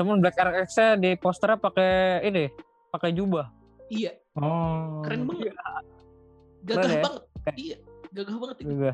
cuman 0.00 0.16
Black 0.24 0.32
RX 0.34 0.68
nya 0.80 0.88
di 0.96 1.10
posternya 1.12 1.60
pakai 1.60 2.24
ini 2.24 2.48
pakai 2.88 3.12
jubah. 3.12 3.52
Iya. 3.92 4.16
Oh. 4.32 5.04
keren 5.04 5.28
banget. 5.28 5.52
Gagah 6.64 6.80
Keren 6.80 6.88
ya? 6.90 7.02
banget. 7.04 7.22
Kayak- 7.44 7.58
iya 7.60 7.76
gagah 8.10 8.36
banget 8.40 8.56
itu. 8.64 8.68
Juga 8.72 8.92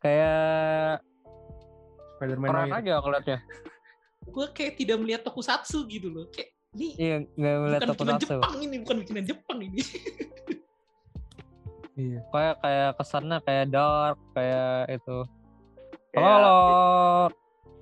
kayak 0.00 0.94
Spider-Man 2.16 2.48
keren 2.48 2.68
Noir. 2.72 2.78
aja 2.80 2.92
ngeliatnya. 3.04 3.38
Gue 4.34 4.46
kayak 4.50 4.72
tidak 4.80 4.96
melihat 4.98 5.20
tokusatsu 5.22 5.84
gitu 5.86 6.08
loh. 6.08 6.24
Kayak 6.32 6.50
ini 6.72 6.88
iya 6.96 7.16
nggak 7.22 7.54
ngeliat 7.60 7.80
bukan 7.80 7.88
bikinan 7.92 8.16
Tokusatsu. 8.16 8.32
Jepang 8.40 8.54
ini 8.58 8.76
bukan 8.80 8.96
bikinan 9.04 9.24
Jepang 9.28 9.58
ini. 9.60 9.80
Iya. 11.96 12.20
kayak 12.28 12.54
kayak 12.60 12.90
kesannya 13.00 13.38
kayak 13.40 13.66
dark 13.72 14.20
kayak 14.36 15.00
itu. 15.00 15.18
Kalau 16.12 17.32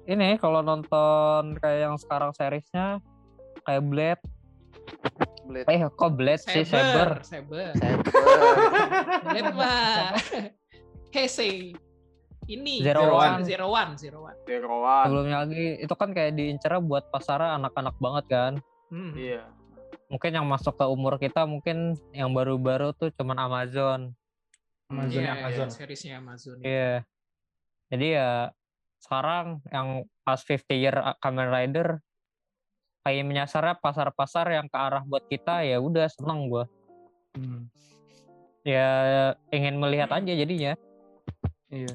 ini 0.04 0.36
kalau 0.36 0.60
nonton 0.60 1.56
kayak 1.56 1.78
yang 1.82 1.96
sekarang 1.96 2.30
seriesnya 2.30 3.00
kayak 3.62 3.82
Blade 3.82 4.22
Blade. 5.44 5.66
eh 5.66 5.80
kok 5.86 6.12
Blade 6.12 6.42
sih 6.42 6.64
Saber 6.64 7.20
Saber 7.22 7.72
Saber. 7.74 8.04
Blade 9.24 9.52
mah 9.52 10.12
Heisei 11.10 11.72
ini 12.44 12.84
Zero 12.84 13.16
One. 13.16 13.40
Zero 13.40 13.66
One 13.66 13.92
Zero 13.96 14.18
One 14.22 14.36
Zero 14.44 14.74
One. 14.78 15.04
sebelumnya 15.04 15.36
lagi 15.40 15.66
itu 15.78 15.94
kan 15.94 16.10
kayak 16.10 16.32
diincar 16.34 16.76
buat 16.78 17.08
pasar 17.08 17.40
anak-anak 17.54 17.96
banget 17.98 18.24
kan 18.28 18.52
Hmm. 18.92 19.16
Iya. 19.16 19.48
mungkin 20.06 20.30
yang 20.30 20.46
masuk 20.46 20.76
ke 20.76 20.84
umur 20.84 21.16
kita 21.16 21.42
mungkin 21.44 21.96
yang 22.12 22.30
baru-baru 22.30 22.92
tuh 22.92 23.08
cuman 23.10 23.40
Amazon 23.40 24.12
Amazon 24.86 25.18
Iya, 25.18 25.32
Amazon. 25.34 25.66
iya, 25.66 25.72
seriesnya 25.72 26.12
Amazon 26.20 26.56
iya 26.60 26.92
jadi 27.88 28.06
ya 28.12 28.30
sekarang 29.04 29.60
yang 29.68 29.88
pas 30.24 30.40
50 30.40 30.64
year 30.72 30.96
Kamen 31.20 31.52
Rider 31.52 32.00
kayak 33.04 33.28
menyasarnya 33.28 33.76
pasar-pasar 33.76 34.48
yang 34.48 34.64
ke 34.64 34.78
arah 34.80 35.04
buat 35.04 35.28
kita 35.28 35.60
ya 35.60 35.76
udah 35.76 36.08
seneng 36.08 36.48
gua 36.48 36.64
Hmm. 37.34 37.66
ya 38.62 38.88
ingin 39.50 39.76
melihat 39.76 40.06
aja 40.08 40.32
jadinya 40.32 40.78
Iya. 41.66 41.90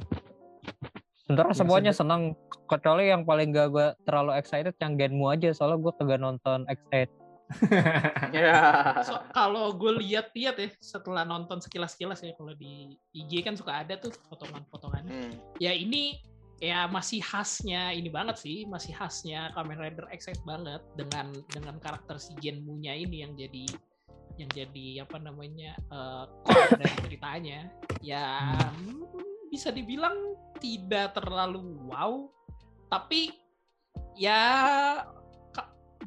sebenarnya 1.24 1.56
Ya, 1.56 1.60
semuanya 1.64 1.94
sebe- 1.96 2.00
seneng 2.04 2.22
kecuali 2.68 3.08
yang 3.08 3.24
paling 3.24 3.50
gak 3.50 3.68
gua 3.72 3.88
terlalu 4.04 4.36
excited 4.36 4.76
yang 4.78 5.00
Genmu 5.00 5.32
aja 5.32 5.50
soalnya 5.56 5.80
gua 5.80 5.96
kagak 5.96 6.20
nonton 6.20 6.68
X8 6.68 7.08
Iya. 8.36 8.54
So, 9.02 9.18
kalau 9.34 9.74
gue 9.74 10.06
lihat-lihat 10.06 10.56
ya 10.62 10.70
setelah 10.78 11.26
nonton 11.26 11.58
sekilas-sekilas 11.58 12.22
ya 12.22 12.38
kalau 12.38 12.54
di 12.54 12.94
IG 13.10 13.42
kan 13.42 13.58
suka 13.58 13.82
ada 13.82 13.98
tuh 13.98 14.14
potongan-potongannya. 14.30 15.10
Hmm. 15.10 15.34
Ya 15.58 15.74
ini 15.74 16.22
ya 16.60 16.92
masih 16.92 17.24
khasnya 17.24 17.96
ini 17.96 18.12
banget 18.12 18.44
sih, 18.44 18.68
masih 18.68 18.92
khasnya 18.92 19.52
Kamen 19.56 19.80
Rider 19.80 20.06
XX 20.12 20.44
banget 20.44 20.84
dengan 21.00 21.32
dengan 21.48 21.76
karakter 21.80 22.20
si 22.20 22.36
Genmu-nya 22.40 22.96
ini 22.96 23.24
yang 23.24 23.34
jadi 23.40 23.66
yang 24.40 24.50
jadi 24.56 24.88
apa 25.04 25.18
namanya 25.20 25.76
uh, 25.92 26.28
core 26.44 26.76
dari 26.84 26.96
ceritanya. 27.08 27.60
Ya 28.04 28.48
hmm, 28.76 29.08
bisa 29.52 29.72
dibilang 29.72 30.36
tidak 30.60 31.16
terlalu 31.16 31.80
wow, 31.88 32.28
tapi 32.92 33.32
ya 34.20 34.44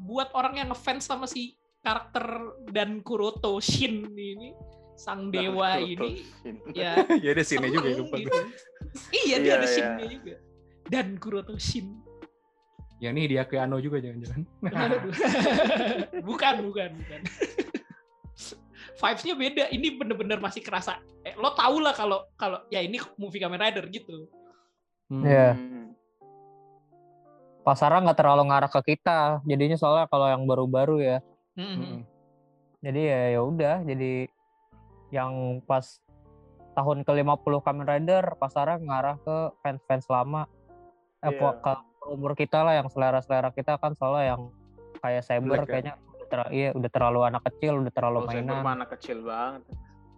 buat 0.05 0.29
orang 0.37 0.61
yang 0.61 0.69
ngefans 0.69 1.09
sama 1.09 1.25
si 1.25 1.57
karakter 1.81 2.53
dan 2.69 3.01
Kuroto 3.01 3.57
Shin 3.61 4.05
ini 4.13 4.53
sang 4.93 5.33
dewa 5.33 5.81
ini 5.81 6.21
ya 6.77 7.01
ya 7.23 7.29
ada 7.33 7.43
sini 7.43 7.67
juga 7.73 7.97
lupa 7.97 8.15
gitu. 8.21 8.39
iya 9.25 9.41
dia 9.41 9.43
Iya, 9.43 9.53
ada 9.57 9.65
iya. 9.67 9.73
Shin-nya 9.73 10.05
juga 10.05 10.35
dan 10.93 11.17
Kuroto 11.17 11.57
Shin 11.57 11.97
Ya 13.01 13.11
nih 13.11 13.27
dia 13.27 13.43
ke 13.43 13.59
Ano 13.59 13.83
juga 13.83 13.99
jangan-jangan. 13.99 14.47
Bukan 16.29 16.55
bukan 16.63 16.89
bukan 17.03 17.21
vibes-nya 18.93 19.35
beda 19.35 19.63
ini 19.73 19.97
bener-bener 19.97 20.39
masih 20.39 20.63
kerasa 20.63 21.01
eh, 21.25 21.35
lo 21.35 21.51
tau 21.51 21.81
lah 21.83 21.91
kalau 21.91 22.23
kalau 22.37 22.63
ya 22.69 22.79
ini 22.79 23.01
movie 23.17 23.41
Kamen 23.41 23.59
Rider 23.59 23.89
gitu 23.89 24.29
Hmm. 25.11 25.19
Iya. 25.27 25.51
Hmm. 25.53 25.91
pasarnya 27.61 28.07
nggak 28.07 28.19
terlalu 28.23 28.43
ngarah 28.49 28.71
ke 28.71 28.95
kita 28.95 29.43
jadinya 29.43 29.75
soalnya 29.75 30.07
kalau 30.07 30.31
yang 30.31 30.47
baru-baru 30.47 31.03
ya 31.03 31.17
Mhm. 31.59 31.67
Mm-mm. 31.75 31.97
jadi 32.79 33.01
ya 33.03 33.19
ya 33.35 33.39
udah 33.43 33.75
jadi 33.83 34.31
yang 35.11 35.59
pas 35.67 35.99
tahun 36.73 37.03
ke-50 37.03 37.53
Kamen 37.61 37.85
Rider 37.85 38.23
pasarnya 38.39 38.79
ngarah 38.79 39.19
ke 39.21 39.37
fans-fans 39.59 40.07
lama 40.07 40.47
po- 41.31 41.57
ke 41.57 41.73
umur 42.05 42.31
kita 42.33 42.59
lah 42.59 42.73
yang 42.75 42.87
selera-selera 42.87 43.49
kita 43.49 43.77
kan 43.77 43.93
soalnya 43.93 44.35
yang 44.35 44.41
kayak 44.99 45.23
Saber 45.23 45.47
Black 45.53 45.63
ya? 45.63 45.71
kayaknya 45.71 45.93
udah, 45.95 46.27
ter- 46.27 46.51
iya, 46.51 46.69
udah 46.71 46.89
terlalu 46.89 47.19
anak 47.23 47.41
kecil 47.45 47.73
udah 47.79 47.93
terlalu 47.93 48.17
Kalau 48.19 48.29
saya 48.29 48.41
mainan 48.41 48.65
anak 48.65 48.89
kecil 48.97 49.17
banget. 49.21 49.61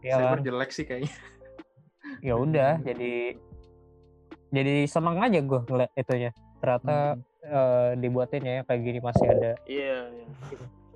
ya 0.02 0.16
Saber 0.16 0.38
kan? 0.38 0.44
jelek 0.44 0.70
sih 0.72 0.86
kayaknya. 0.86 1.14
ya 2.22 2.34
udah 2.36 2.72
jadi 2.80 3.14
jadi 4.48 4.76
seneng 4.86 5.18
aja 5.20 5.40
gue 5.40 5.60
ngeliat 5.64 5.92
itunya 5.94 6.32
ternyata 6.58 6.98
Hmm. 7.16 7.22
eh, 7.46 7.90
dibuatin 8.00 8.42
ya 8.42 8.62
kayak 8.64 8.82
gini 8.82 9.00
masih 9.00 9.26
ada 9.28 9.52
Iya, 9.66 10.00
iya. 10.08 10.26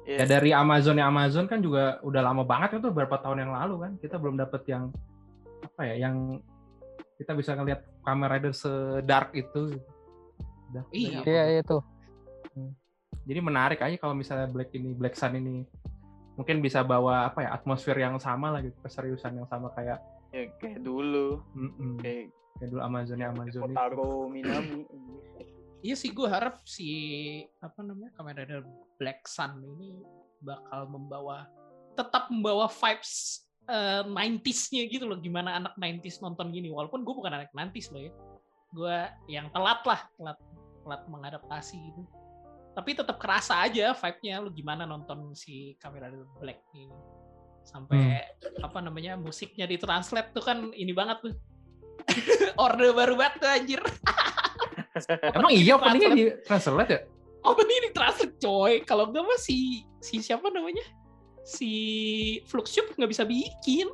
Iya. 0.01 0.17
Ya 0.17 0.25
dari 0.25 0.49
Amazon 0.49 0.97
ya 0.97 1.05
Amazon 1.05 1.45
kan 1.45 1.61
juga 1.61 2.01
udah 2.01 2.21
lama 2.23 2.41
banget 2.41 2.77
itu 2.77 2.89
beberapa 2.89 3.17
tahun 3.17 3.45
yang 3.45 3.53
lalu 3.53 3.75
kan 3.79 3.91
kita 3.97 4.17
belum 4.17 4.33
dapet 4.35 4.65
yang 4.65 4.89
apa 5.61 5.81
ya 5.85 5.95
yang 6.01 6.41
kita 7.15 7.35
bisa 7.35 7.53
ngelihat 7.53 7.85
Kamen 8.01 8.25
Rider 8.27 8.49
sedark 8.49 9.29
itu. 9.33 9.77
Udah, 10.69 10.83
Iya. 10.89 11.19
udah 11.19 11.27
iya 11.27 11.43
apa. 11.45 11.61
itu 11.61 11.77
Jadi 13.25 13.39
menarik 13.39 13.79
aja 13.79 13.93
kalau 13.95 14.13
misalnya 14.13 14.45
Black 14.45 14.73
ini 14.73 14.89
Black 14.91 15.13
Sun 15.13 15.35
ini 15.35 15.61
mungkin 16.33 16.59
bisa 16.59 16.81
bawa 16.81 17.27
apa 17.27 17.43
ya 17.43 17.49
atmosfer 17.51 17.93
yang 17.93 18.17
sama 18.17 18.49
lah 18.49 18.59
gitu 18.59 18.73
keseriusan 18.79 19.35
yang 19.35 19.45
sama 19.45 19.69
kayak 19.71 19.99
Ya, 20.29 20.45
kayak 20.55 20.81
dulu. 20.81 21.41
mm-mm, 21.51 21.97
Kayak 21.99 22.29
kayak 22.55 22.69
dulu 22.69 22.81
Amazon 22.81 23.17
ya 23.17 23.27
Amazon 23.27 23.65
itu. 23.65 23.73
Kotaro 23.73 24.09
Minami. 24.25 24.81
Iya 25.79 25.95
sih 25.95 26.09
gue 26.09 26.25
harap 26.25 26.61
si 26.63 26.89
apa 27.57 27.79
namanya 27.79 28.13
Kamen 28.13 28.35
Rider 28.35 28.61
Black 28.95 29.25
Sun 29.25 29.57
ini 29.67 29.97
bakal 30.39 30.85
membawa 30.85 31.49
tetap 31.93 32.29
membawa 32.29 32.65
vibes 32.65 33.41
eh, 33.65 34.01
90s-nya 34.03 34.85
gitu 34.87 35.05
loh 35.05 35.17
gimana 35.17 35.55
anak 35.55 35.73
90s 35.75 36.19
nonton 36.19 36.49
gini 36.49 36.69
walaupun 36.69 37.01
gue 37.01 37.13
bukan 37.13 37.31
anak 37.31 37.49
90s 37.51 37.89
loh 37.89 38.01
ya 38.01 38.11
gue 38.69 38.97
yang 39.27 39.49
telat 39.49 39.81
lah 39.83 40.01
telat 40.13 40.37
mengadaptasi 41.07 41.77
gitu 41.77 42.01
tapi 42.73 42.95
tetap 42.95 43.17
kerasa 43.19 43.65
aja 43.65 43.91
vibe-nya 43.91 44.39
lu 44.39 44.49
gimana 44.53 44.87
nonton 44.87 45.35
si 45.35 45.75
Kamen 45.81 45.99
Rider 45.99 46.25
Black 46.39 46.63
ini 46.73 46.87
sampai 47.65 48.23
apa 48.63 48.79
namanya 48.79 49.19
musiknya 49.19 49.67
ditranslate 49.67 50.31
tuh 50.31 50.41
kan 50.41 50.71
ini 50.73 50.95
banget 50.95 51.21
tuh 51.21 51.33
orde 52.63 52.89
baru 52.95 53.19
banget 53.19 53.35
tuh 53.43 53.49
anjir 53.51 53.81
Emang 55.37 55.51
iya 55.53 55.77
openingnya 55.77 56.09
di 56.15 56.23
translate 56.43 56.91
ya? 56.91 56.99
Oh 57.45 57.55
ini 57.55 57.89
ditranslate 57.89 58.35
coy. 58.41 58.73
Kalau 58.83 59.07
enggak 59.09 59.23
mah 59.23 59.39
si 59.39 59.87
si 60.03 60.19
siapa 60.19 60.51
namanya? 60.51 60.83
Si 61.45 61.71
Fluxup 62.49 62.97
nggak 62.99 63.11
bisa 63.11 63.23
bikin. 63.23 63.87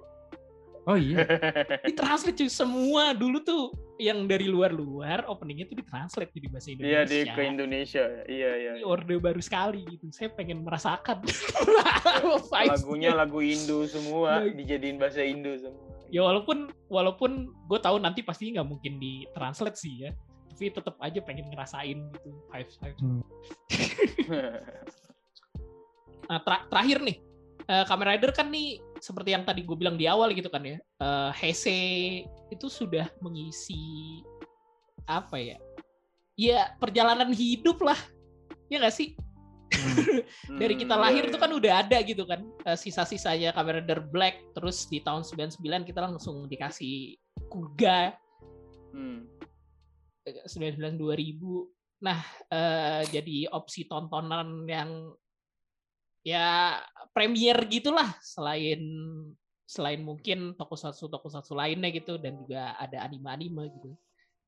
Oh 0.85 0.93
iya. 0.93 1.25
Ditranslate 1.89 2.37
cuy 2.37 2.49
semua 2.49 3.13
dulu 3.17 3.41
tuh 3.41 3.73
yang 3.97 4.29
dari 4.29 4.45
luar-luar 4.45 5.25
openingnya 5.25 5.65
tuh 5.65 5.81
ditranslate 5.81 6.29
jadi 6.29 6.47
bahasa 6.53 6.67
Iya 6.69 6.77
Indonesia. 6.77 7.09
di 7.09 7.19
ke 7.33 7.41
Indonesia. 7.41 8.05
Iya 8.29 8.51
iya. 8.53 8.71
Ini 8.77 8.83
orde 8.85 9.15
baru 9.17 9.41
sekali 9.41 9.81
gitu. 9.89 10.13
Saya 10.13 10.29
pengen 10.37 10.61
merasakan. 10.61 11.25
Lagunya 12.73 13.17
lagu 13.17 13.41
Indo 13.41 13.81
semua 13.89 14.45
dijadiin 14.45 15.01
bahasa 15.01 15.25
Indo 15.25 15.57
semua. 15.57 15.81
Ya 16.13 16.21
walaupun 16.21 16.69
walaupun 16.85 17.49
gue 17.65 17.79
tahu 17.81 17.97
nanti 17.97 18.21
pasti 18.21 18.53
nggak 18.53 18.69
mungkin 18.69 19.01
ditranslate 19.01 19.77
sih 19.81 20.05
ya. 20.05 20.13
Tapi 20.53 20.69
tetap 20.71 20.95
aja 21.01 21.19
pengen 21.19 21.49
ngerasain 21.49 21.97
gitu 22.13 22.29
vibes 22.53 22.75
vibes. 22.77 23.01
Nah, 26.25 26.41
tra- 26.41 26.65
terakhir 26.65 27.05
nih, 27.05 27.21
eh, 27.69 27.85
Kamen 27.85 28.07
Rider 28.15 28.31
kan 28.33 28.49
nih 28.49 28.79
seperti 29.01 29.33
yang 29.35 29.43
tadi 29.45 29.61
gue 29.65 29.77
bilang 29.77 29.97
di 29.99 30.05
awal 30.09 30.31
gitu 30.33 30.49
kan 30.49 30.63
ya, 30.65 30.77
eh, 30.79 31.29
Heise 31.37 31.79
itu 32.53 32.67
sudah 32.69 33.09
mengisi 33.21 34.21
apa 35.05 35.37
ya? 35.37 35.57
Ya 36.35 36.75
perjalanan 36.81 37.31
hidup 37.31 37.79
lah, 37.79 37.97
ya 38.67 38.81
nggak 38.81 38.95
sih? 38.95 39.15
Dari 40.61 40.75
kita 40.77 40.95
Hmm, 40.95 41.01
lahir 41.01 41.27
itu 41.27 41.35
iya. 41.35 41.41
kan 41.41 41.51
udah 41.51 41.73
ada 41.85 41.97
gitu 42.05 42.23
kan, 42.27 42.43
eh, 42.65 42.77
sisa-sisanya 42.77 43.51
Kamen 43.55 43.81
Rider 43.83 44.01
Black, 44.03 44.41
terus 44.55 44.85
di 44.87 44.99
tahun 45.01 45.23
99 45.23 45.87
kita 45.87 45.99
langsung 46.05 46.47
dikasih 46.47 47.17
Kuga 47.51 48.15
Hmm. 48.95 49.27
99 50.25 50.95
2000. 50.95 51.67
Nah, 52.01 52.19
eh, 52.47 53.03
jadi 53.11 53.51
opsi 53.51 53.85
tontonan 53.91 54.63
yang 54.65 55.11
ya 56.25 56.81
premier 57.13 57.53
gitulah 57.69 58.17
selain 58.17 58.81
selain 59.65 60.01
mungkin 60.01 60.57
tokusatsu 60.57 61.05
tokusatsu 61.09 61.53
lainnya 61.53 61.93
gitu 61.93 62.17
dan 62.17 62.37
juga 62.41 62.73
ada 62.81 63.05
anime-anime 63.05 63.69
gitu. 63.77 63.93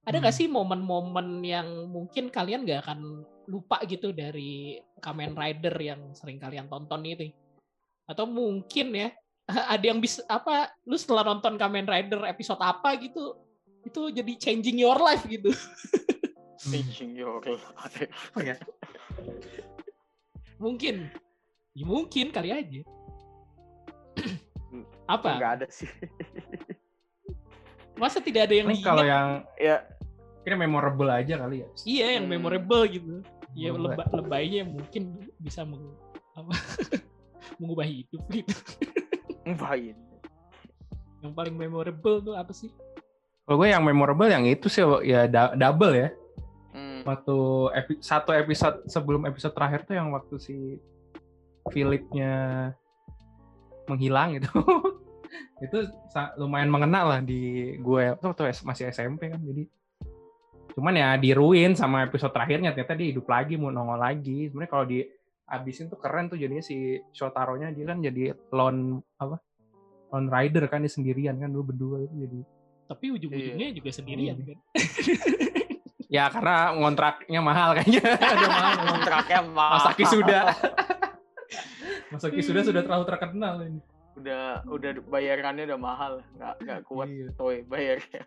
Ada 0.07 0.23
nggak 0.23 0.33
Hmm. 0.33 0.41
sih 0.41 0.47
momen-momen 0.49 1.43
yang 1.45 1.67
mungkin 1.89 2.33
kalian 2.33 2.65
nggak 2.65 2.81
akan 2.85 2.99
lupa 3.45 3.77
gitu 3.85 4.09
dari 4.09 4.77
Kamen 4.97 5.37
Rider 5.37 5.75
yang 5.77 6.13
sering 6.17 6.41
kalian 6.41 6.65
tonton 6.65 7.05
itu? 7.05 7.29
Atau 8.09 8.25
mungkin 8.25 8.93
ya 8.97 9.09
ada 9.73 9.85
yang 9.85 10.01
bisa 10.01 10.25
apa 10.25 10.73
lu 10.87 10.97
setelah 10.97 11.23
nonton 11.27 11.59
Kamen 11.61 11.85
Rider 11.85 12.25
episode 12.25 12.61
apa 12.61 12.97
gitu 12.97 13.37
itu 13.85 14.01
jadi 14.11 14.33
changing 14.35 14.81
your 14.81 14.97
life 14.97 15.23
gitu. 15.29 15.53
Teaching 16.57 17.13
your 17.15 17.39
life. 17.45 18.09
Oh 18.35 18.41
ya. 18.43 18.57
Mungkin. 20.57 21.26
Ya 21.77 21.85
mungkin 21.85 22.33
kali 22.33 22.49
aja. 22.49 22.81
Apa? 25.05 25.37
Enggak 25.37 25.51
ada 25.61 25.67
sih. 25.69 25.85
Masa 27.93 28.17
tidak 28.17 28.49
ada 28.49 28.55
yang 28.57 28.67
Ini 28.69 28.81
kalau 28.81 29.05
yang 29.05 29.45
ya 29.57 29.85
kira 30.41 30.57
memorable 30.57 31.09
aja 31.09 31.37
kali 31.37 31.61
ya. 31.61 31.67
Iya, 31.85 32.07
yang 32.17 32.25
Hmm. 32.25 32.33
memorable 32.33 32.83
gitu. 32.89 33.21
Ya 33.53 33.73
leba, 33.73 34.05
lebaynya 34.09 34.65
mungkin 34.65 35.17
bisa 35.37 35.65
meng, 35.65 35.81
apa, 36.33 36.53
mengubah 37.61 37.85
hidup 37.85 38.21
gitu. 38.29 38.53
ngapain? 39.45 39.97
Yang 41.21 41.33
paling 41.33 41.55
memorable 41.57 42.21
tuh 42.21 42.35
apa 42.37 42.53
sih? 42.53 42.69
Kalau 43.47 43.57
gue 43.57 43.69
yang 43.69 43.81
memorable 43.81 44.27
yang 44.27 44.45
itu 44.45 44.67
sih 44.67 44.81
ya 45.05 45.25
double 45.53 45.93
ya. 45.93 46.09
Hmm. 46.73 47.01
Waktu 47.01 47.37
epi- 47.73 48.01
satu 48.03 48.29
episode 48.33 48.85
sebelum 48.85 49.25
episode 49.25 49.55
terakhir 49.55 49.87
tuh 49.87 49.95
yang 49.97 50.11
waktu 50.13 50.35
si 50.37 50.77
Philipnya 51.69 52.32
menghilang 53.88 54.38
gitu. 54.38 54.49
itu 55.65 55.77
lumayan 56.38 56.69
mengena 56.69 57.01
lah 57.03 57.19
di 57.19 57.73
gue 57.77 58.03
tuh 58.21 58.30
waktu 58.32 58.53
masih 58.63 58.93
SMP 58.93 59.27
kan 59.27 59.41
jadi 59.41 59.65
cuman 60.77 60.93
ya 60.93 61.10
diruin 61.17 61.73
sama 61.73 62.06
episode 62.06 62.30
terakhirnya 62.30 62.69
ternyata 62.69 62.93
dia 62.93 63.10
hidup 63.10 63.25
lagi 63.25 63.58
mau 63.58 63.73
nongol 63.73 63.97
lagi 63.97 64.47
sebenarnya 64.47 64.69
kalau 64.69 64.86
di 64.86 65.01
abisin 65.49 65.89
tuh 65.89 65.97
keren 65.97 66.30
tuh 66.30 66.38
jadinya 66.38 66.62
si 66.62 67.01
Shotaro-nya 67.10 67.73
dia 67.73 67.86
kan 67.89 67.97
jadi 67.97 68.38
lone 68.53 69.01
apa 69.17 69.41
lone 70.13 70.30
rider 70.30 70.69
kan 70.69 70.86
dia 70.86 70.93
sendirian 70.93 71.41
kan 71.41 71.49
dulu 71.49 71.73
berdua 71.73 72.06
itu 72.06 72.15
jadi 72.21 72.39
Tapi 72.88 73.06
ujung-ujungnya 73.12 73.67
juga 73.75 73.89
sendirian 73.91 74.36
Iya. 74.38 74.45
kan. 74.47 74.58
ya 76.15 76.23
karena 76.32 76.56
ngontraknya 76.71 77.39
mahal 77.43 77.69
kayaknya 77.75 78.15
Udah 78.15 78.49
mahal 78.56 78.73
Kontraknya 78.95 79.39
mahal. 79.49 79.73
Masaki 79.82 80.03
sudah 80.08 80.43
Masaki 82.07 82.39
sudah 82.39 82.63
sudah 82.63 82.81
terlalu 82.83 83.05
terkenal 83.05 83.55
ini 83.63 83.81
udah 84.17 84.65
udah 84.65 84.91
bayarannya 85.05 85.69
udah 85.69 85.77
mahal 85.77 86.13
nggak 86.33 86.53
nggak 86.65 86.79
kuat 86.89 87.05
Iya. 87.05 87.29
toy 87.37 87.61
bayarnya 87.63 88.25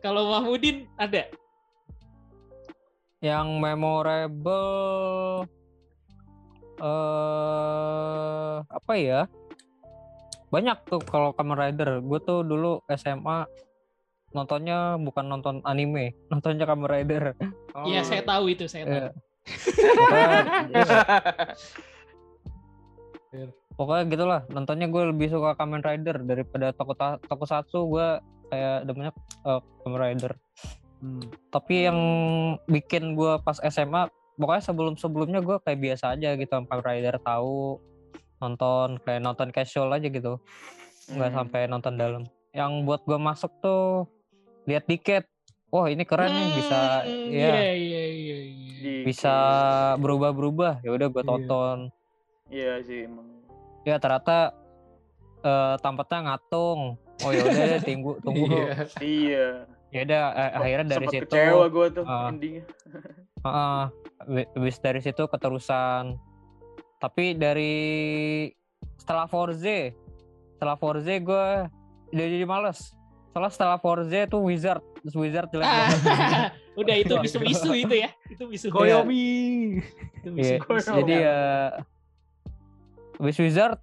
Kalau 0.00 0.32
Mahmudin 0.32 0.88
ada 0.96 1.28
yang 3.20 3.60
memorable 3.60 5.44
eh 6.80 8.56
apa 8.64 8.92
ya? 8.96 9.28
Banyak 10.48 10.88
tuh 10.88 11.04
kalau 11.04 11.36
Kamen 11.36 11.52
Rider. 11.52 12.00
Gue 12.00 12.16
tuh 12.24 12.40
dulu 12.40 12.80
SMA 12.90 13.44
nontonnya 14.32 14.96
bukan 14.96 15.28
nonton 15.28 15.60
anime, 15.68 16.16
nontonnya 16.32 16.64
Kamen 16.64 16.88
Rider. 16.88 17.36
Oh, 17.76 17.84
Iya, 17.84 18.00
saya 18.08 18.24
tahu 18.24 18.56
itu, 18.56 18.64
saya 18.64 18.88
tahu. 18.88 18.96
Iya. 19.50 19.92
Pokoknya, 19.92 20.40
iya. 20.72 20.98
Pokoknya 23.78 24.04
gitulah, 24.10 24.40
nontonnya 24.50 24.90
gue 24.90 25.02
lebih 25.14 25.30
suka 25.30 25.56
Kamen 25.56 25.80
Rider 25.80 26.20
daripada 26.20 26.74
toko 26.74 26.92
tokusatsu 27.24 27.78
gue 27.88 28.08
kayak 28.50 28.78
demennya 28.84 29.12
uh, 29.46 29.62
Kamen 29.80 29.98
Rider. 29.98 30.32
Hmm. 31.00 31.24
Tapi 31.48 31.88
yang 31.88 31.98
bikin 32.68 33.16
gue 33.16 33.40
pas 33.40 33.56
SMA, 33.62 34.10
pokoknya 34.36 34.62
sebelum-sebelumnya 34.68 35.40
gue 35.40 35.56
kayak 35.64 35.80
biasa 35.80 36.18
aja 36.18 36.36
gitu, 36.36 36.52
Kamen 36.52 36.84
Rider 36.84 37.16
tahu 37.22 37.80
nonton 38.40 39.00
kayak 39.00 39.20
nonton 39.24 39.48
casual 39.48 39.92
aja 39.92 40.08
gitu, 40.08 40.40
nggak 41.08 41.30
Hmm. 41.32 41.38
sampai 41.40 41.60
nonton 41.70 41.94
dalam. 41.96 42.22
Yang 42.52 42.72
buat 42.84 43.00
gue 43.06 43.16
masuk 43.16 43.52
tuh 43.62 44.10
lihat 44.68 44.84
tiket, 44.84 45.24
wah 45.70 45.88
ini 45.88 46.04
keren 46.04 46.28
nih 46.28 46.48
bisa, 46.52 47.06
Hmm, 47.06 47.30
ya 47.32 47.48
Iya, 47.48 47.72
iya, 47.72 48.04
iya, 48.10 48.38
iya. 48.44 48.72
Di- 48.80 49.04
bisa 49.06 49.36
berubah-berubah. 49.96 50.84
Ya 50.84 50.90
udah 50.92 51.08
gue 51.08 51.22
Iya. 51.22 51.30
tonton. 51.30 51.78
Iya 52.50 52.82
sih 52.82 53.06
emang. 53.06 53.26
ya 53.80 53.96
ternyata 53.96 54.52
eh 55.40 55.74
tampaknya 55.78 56.18
ngatung 56.28 56.80
oh 57.00 57.30
ya 57.30 57.40
udah 57.40 57.80
tunggu 57.86 58.12
tunggu 58.20 58.44
Iya. 58.44 58.74
Iya. 59.00 59.46
ya 59.88 60.00
udah 60.04 60.22
eh, 60.30 60.50
akhirnya 60.52 60.86
dari 60.90 61.06
Sempet 61.06 61.14
situ 61.16 61.24
kecewa 61.30 61.64
gue 61.66 61.86
tuh 61.90 62.04
ah. 62.04 62.28
endingnya. 62.28 62.64
Heeh. 63.46 63.82
Wi- 64.28 64.50
habis 64.52 64.76
dari 64.78 65.00
situ 65.00 65.22
keterusan 65.24 66.20
tapi 66.98 67.32
dari 67.32 67.72
setelah 68.96 69.24
Forze 69.24 69.96
setelah 70.52 70.76
Forze 70.76 71.14
gue 71.16 71.46
udah 72.10 72.26
jadi 72.28 72.44
males 72.44 72.92
soalnya 73.30 73.48
setelah 73.48 73.78
Forze 73.78 74.26
tuh 74.26 74.42
Wizard 74.42 74.84
terus 74.98 75.16
Wizard 75.16 75.48
jelek 75.48 75.64
Ah, 75.64 75.88
banget. 75.88 76.52
udah 76.80 76.94
itu 76.96 77.14
bisu-bisu 77.16 77.70
itu 77.72 77.94
ya. 77.96 78.10
Itu 78.26 78.44
bisu. 78.44 78.68
Koyomi. 78.68 79.80
Itu 80.14 80.28
Iya, 80.34 80.60
bisu. 80.60 80.92
jadi 80.98 81.14
ya 81.16 81.38
habis 83.20 83.36
Wizard 83.36 83.76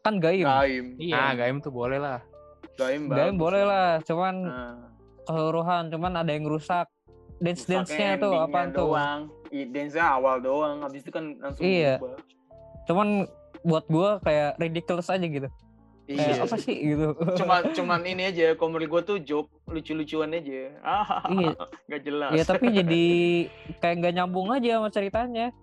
kan 0.00 0.16
Gaim 0.16 0.44
Gaim. 0.44 0.86
Iya. 0.96 1.16
Ah, 1.18 1.32
Gaim 1.34 1.58
tuh 1.58 1.68
boleh 1.70 1.96
lah. 1.96 2.20
Gaim 2.74 3.08
Gaim 3.08 3.34
boleh 3.34 3.62
lah 3.62 4.00
cuman 4.00 4.34
Nah, 4.42 4.76
keseluruhan 5.22 5.88
cuman 5.88 6.12
ada 6.14 6.30
yang 6.30 6.44
rusak 6.44 6.88
dance 7.36 7.64
dance 7.64 7.88
nya 7.88 8.14
rusaknya 8.14 8.14
tuh 8.18 8.32
apa 8.38 8.58
tuh 8.68 8.88
doang. 8.88 9.20
I- 9.50 9.66
dance-nya 9.66 10.06
awal 10.12 10.38
doang, 10.38 10.80
habis 10.80 11.00
itu 11.00 11.10
kan 11.10 11.34
langsung 11.36 11.62
Iya. 11.62 11.98
berubah. 11.98 12.20
cuman 12.82 13.08
buat 13.60 13.84
gua 13.86 14.10
kayak 14.20 14.56
ridiculous 14.56 15.06
aja 15.06 15.22
gitu 15.22 15.46
kayak 16.06 16.26
Iya. 16.32 16.42
apa 16.42 16.56
sih 16.56 16.74
gitu 16.74 17.14
Cuma 17.36 17.62
cuman 17.62 18.00
ini 18.02 18.26
aja, 18.26 18.52
komedi 18.54 18.84
gue 18.84 19.00
tuh 19.00 19.16
joke 19.20 19.46
lucu-lucuan 19.66 20.32
aja. 20.32 20.74
Ah, 20.80 21.22
Iya. 21.28 21.54
nggak 21.86 22.00
jelas. 22.02 22.30
ya 22.32 22.42
tapi 22.42 22.66
jadi 22.72 23.04
kayak 23.78 23.94
nggak 23.96 24.14
nyambung 24.16 24.48
aja 24.50 24.76
sama 24.76 24.88
ceritanya 24.88 25.54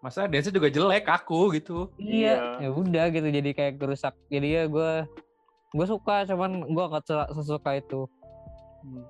Masa 0.00 0.24
dance 0.24 0.48
juga 0.48 0.66
jelek 0.66 1.04
aku 1.04 1.52
gitu. 1.52 1.92
iya 1.96 2.56
Iya. 2.56 2.66
ya 2.66 2.68
udah 2.72 3.04
gitu 3.08 3.28
jadi 3.28 3.50
kayak 3.50 3.74
gerusak 3.76 4.16
jadi 4.26 4.48
ya 4.48 4.62
gua 4.64 5.04
gue 5.70 5.86
suka 5.86 6.24
cuman 6.24 6.66
gua 6.66 6.88
nggak 6.88 7.04
se- 7.04 7.30
sesuka 7.36 7.76
itu 7.76 8.08
Hmm. 8.80 9.04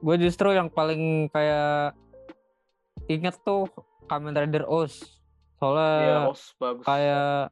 gue 0.00 0.16
justru 0.20 0.48
yang 0.50 0.70
paling 0.70 1.26
kayak 1.28 1.98
inget 3.06 3.34
tuh 3.42 3.66
Kamen 4.06 4.32
Rider 4.32 4.62
Oz 4.64 5.02
soalnya 5.56 5.90
Iya, 5.98 6.16
os 6.26 6.42
bagus. 6.56 6.86
kayak 6.86 7.50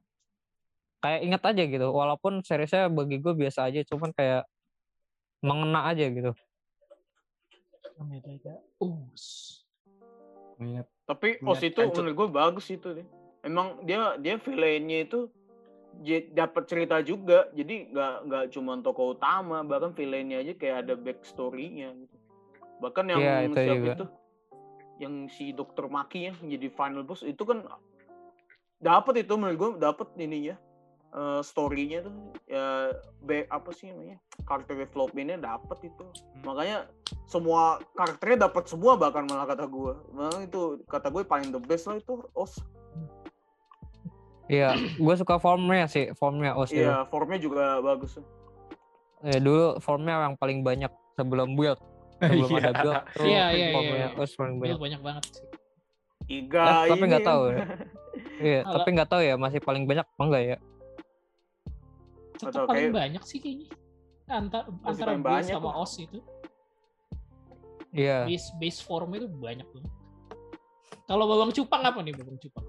kayak 0.98 1.20
inget 1.20 1.42
aja 1.44 1.62
gitu 1.64 1.86
walaupun 1.88 2.40
seriesnya 2.40 2.86
bagi 2.88 3.18
gue 3.18 3.30
biasa 3.32 3.66
aja 3.66 3.82
cuman 3.84 4.10
kayak 4.12 4.46
mengena 5.40 5.82
aja 5.84 6.06
gitu 6.06 6.30
Us. 8.78 9.24
Ingat. 10.56 10.86
Tapi 11.08 11.40
Punya 11.40 11.50
os 11.50 11.62
itu 11.64 11.80
hancur. 11.80 12.04
menurut 12.04 12.14
gue 12.14 12.28
bagus 12.30 12.66
itu 12.68 12.88
deh. 12.92 13.06
Emang 13.40 13.80
dia 13.82 14.20
dia 14.20 14.36
villainnya 14.36 15.08
itu 15.08 15.32
dapat 16.30 16.68
cerita 16.68 17.00
juga. 17.00 17.48
Jadi 17.56 17.88
nggak 17.90 18.14
nggak 18.28 18.44
cuma 18.52 18.76
tokoh 18.78 19.16
utama, 19.16 19.64
bahkan 19.64 19.96
villainnya 19.96 20.44
aja 20.44 20.52
kayak 20.52 20.76
ada 20.84 20.94
backstory-nya 20.94 21.96
gitu. 21.96 22.16
Bahkan 22.78 23.04
yang 23.08 23.20
Iya, 23.20 23.34
itu 23.42 23.56
siapa 23.56 23.74
juga. 23.74 23.92
itu 23.96 24.06
yang 24.98 25.14
si 25.30 25.54
Dokter 25.54 25.86
Maki 25.86 26.26
ya 26.26 26.34
jadi 26.42 26.66
final 26.68 27.06
boss 27.06 27.22
itu 27.22 27.46
kan 27.46 27.62
dapat 28.78 29.22
itu 29.22 29.34
menurut 29.38 29.56
gue 29.56 29.70
dapat 29.78 30.10
ininya 30.18 30.58
eh, 31.14 31.40
story-nya 31.40 32.02
tuh 32.02 32.14
ya 32.50 32.90
back 33.22 33.46
apa 33.46 33.70
sih 33.70 33.94
namanya 33.94 34.18
karakter 34.42 34.74
development-nya 34.74 35.38
dapat 35.38 35.86
itu 35.86 36.02
makanya 36.42 36.90
semua 37.28 37.62
karakternya 37.92 38.48
dapat 38.48 38.64
semua 38.64 38.96
bahkan 38.96 39.22
malah 39.22 39.44
kata 39.44 39.64
gue 39.64 39.92
malah 40.10 40.40
itu 40.40 40.60
kata 40.86 41.06
gue 41.06 41.22
paling 41.22 41.48
the 41.50 41.60
best 41.60 41.84
lah 41.84 41.96
itu 41.96 42.24
os 42.32 42.56
Iya, 44.48 44.72
gue 44.96 45.14
suka 45.14 45.36
formnya 45.36 45.84
sih, 45.84 46.08
formnya 46.14 46.56
itu. 46.56 46.80
iya 46.80 47.04
formnya 47.04 47.36
juga 47.36 47.84
bagus 47.84 48.16
Eh, 49.20 49.36
dulu 49.36 49.76
formnya 49.76 50.24
yang 50.24 50.40
paling 50.40 50.64
banyak 50.64 50.88
sebelum 51.12 51.52
build, 51.52 51.76
sebelum 52.16 52.48
Iya. 52.48 52.60
ada 52.62 52.70
build, 52.72 52.96
tuh 53.12 53.26
Iya, 53.28 53.44
iya, 53.52 53.66
formnya 53.74 54.08
iya. 54.08 54.08
Oz 54.16 54.32
paling 54.32 54.54
Itu 54.54 54.62
banyak. 54.64 54.78
banyak 54.80 55.00
banget 55.04 55.24
sih. 55.28 55.46
Iga 56.30 56.64
tapi 56.86 57.04
nggak 57.04 57.26
tahu 57.26 57.42
ya. 57.46 57.58
Iya, 58.40 58.60
tapi 58.64 58.88
nggak 58.90 59.10
tahu 59.10 59.20
ya 59.20 59.34
masih 59.36 59.60
paling 59.60 59.84
banyak 59.84 60.06
apa 60.06 60.22
enggak 60.22 60.42
ya? 60.46 60.56
Tetap 62.34 62.64
paling 62.64 62.88
kayak- 62.88 62.96
banyak 62.96 63.22
sih 63.22 63.38
kayaknya. 63.38 63.68
Antara 64.28 64.64
antara 64.80 65.08
paling 65.10 65.20
Bill 65.20 65.32
banyak 65.34 65.52
sama 65.52 65.68
tuh. 65.68 65.82
Os 65.82 65.92
itu. 65.98 66.18
Iya. 67.94 68.28
Base 68.28 68.48
base 68.60 68.80
form 68.84 69.16
itu 69.16 69.28
banyak 69.28 69.64
banget. 69.64 69.92
Kalau 71.08 71.24
Babang 71.24 71.52
Cupang 71.56 71.82
apa 71.88 71.98
nih 72.04 72.12
Babang 72.12 72.36
Cupang? 72.36 72.66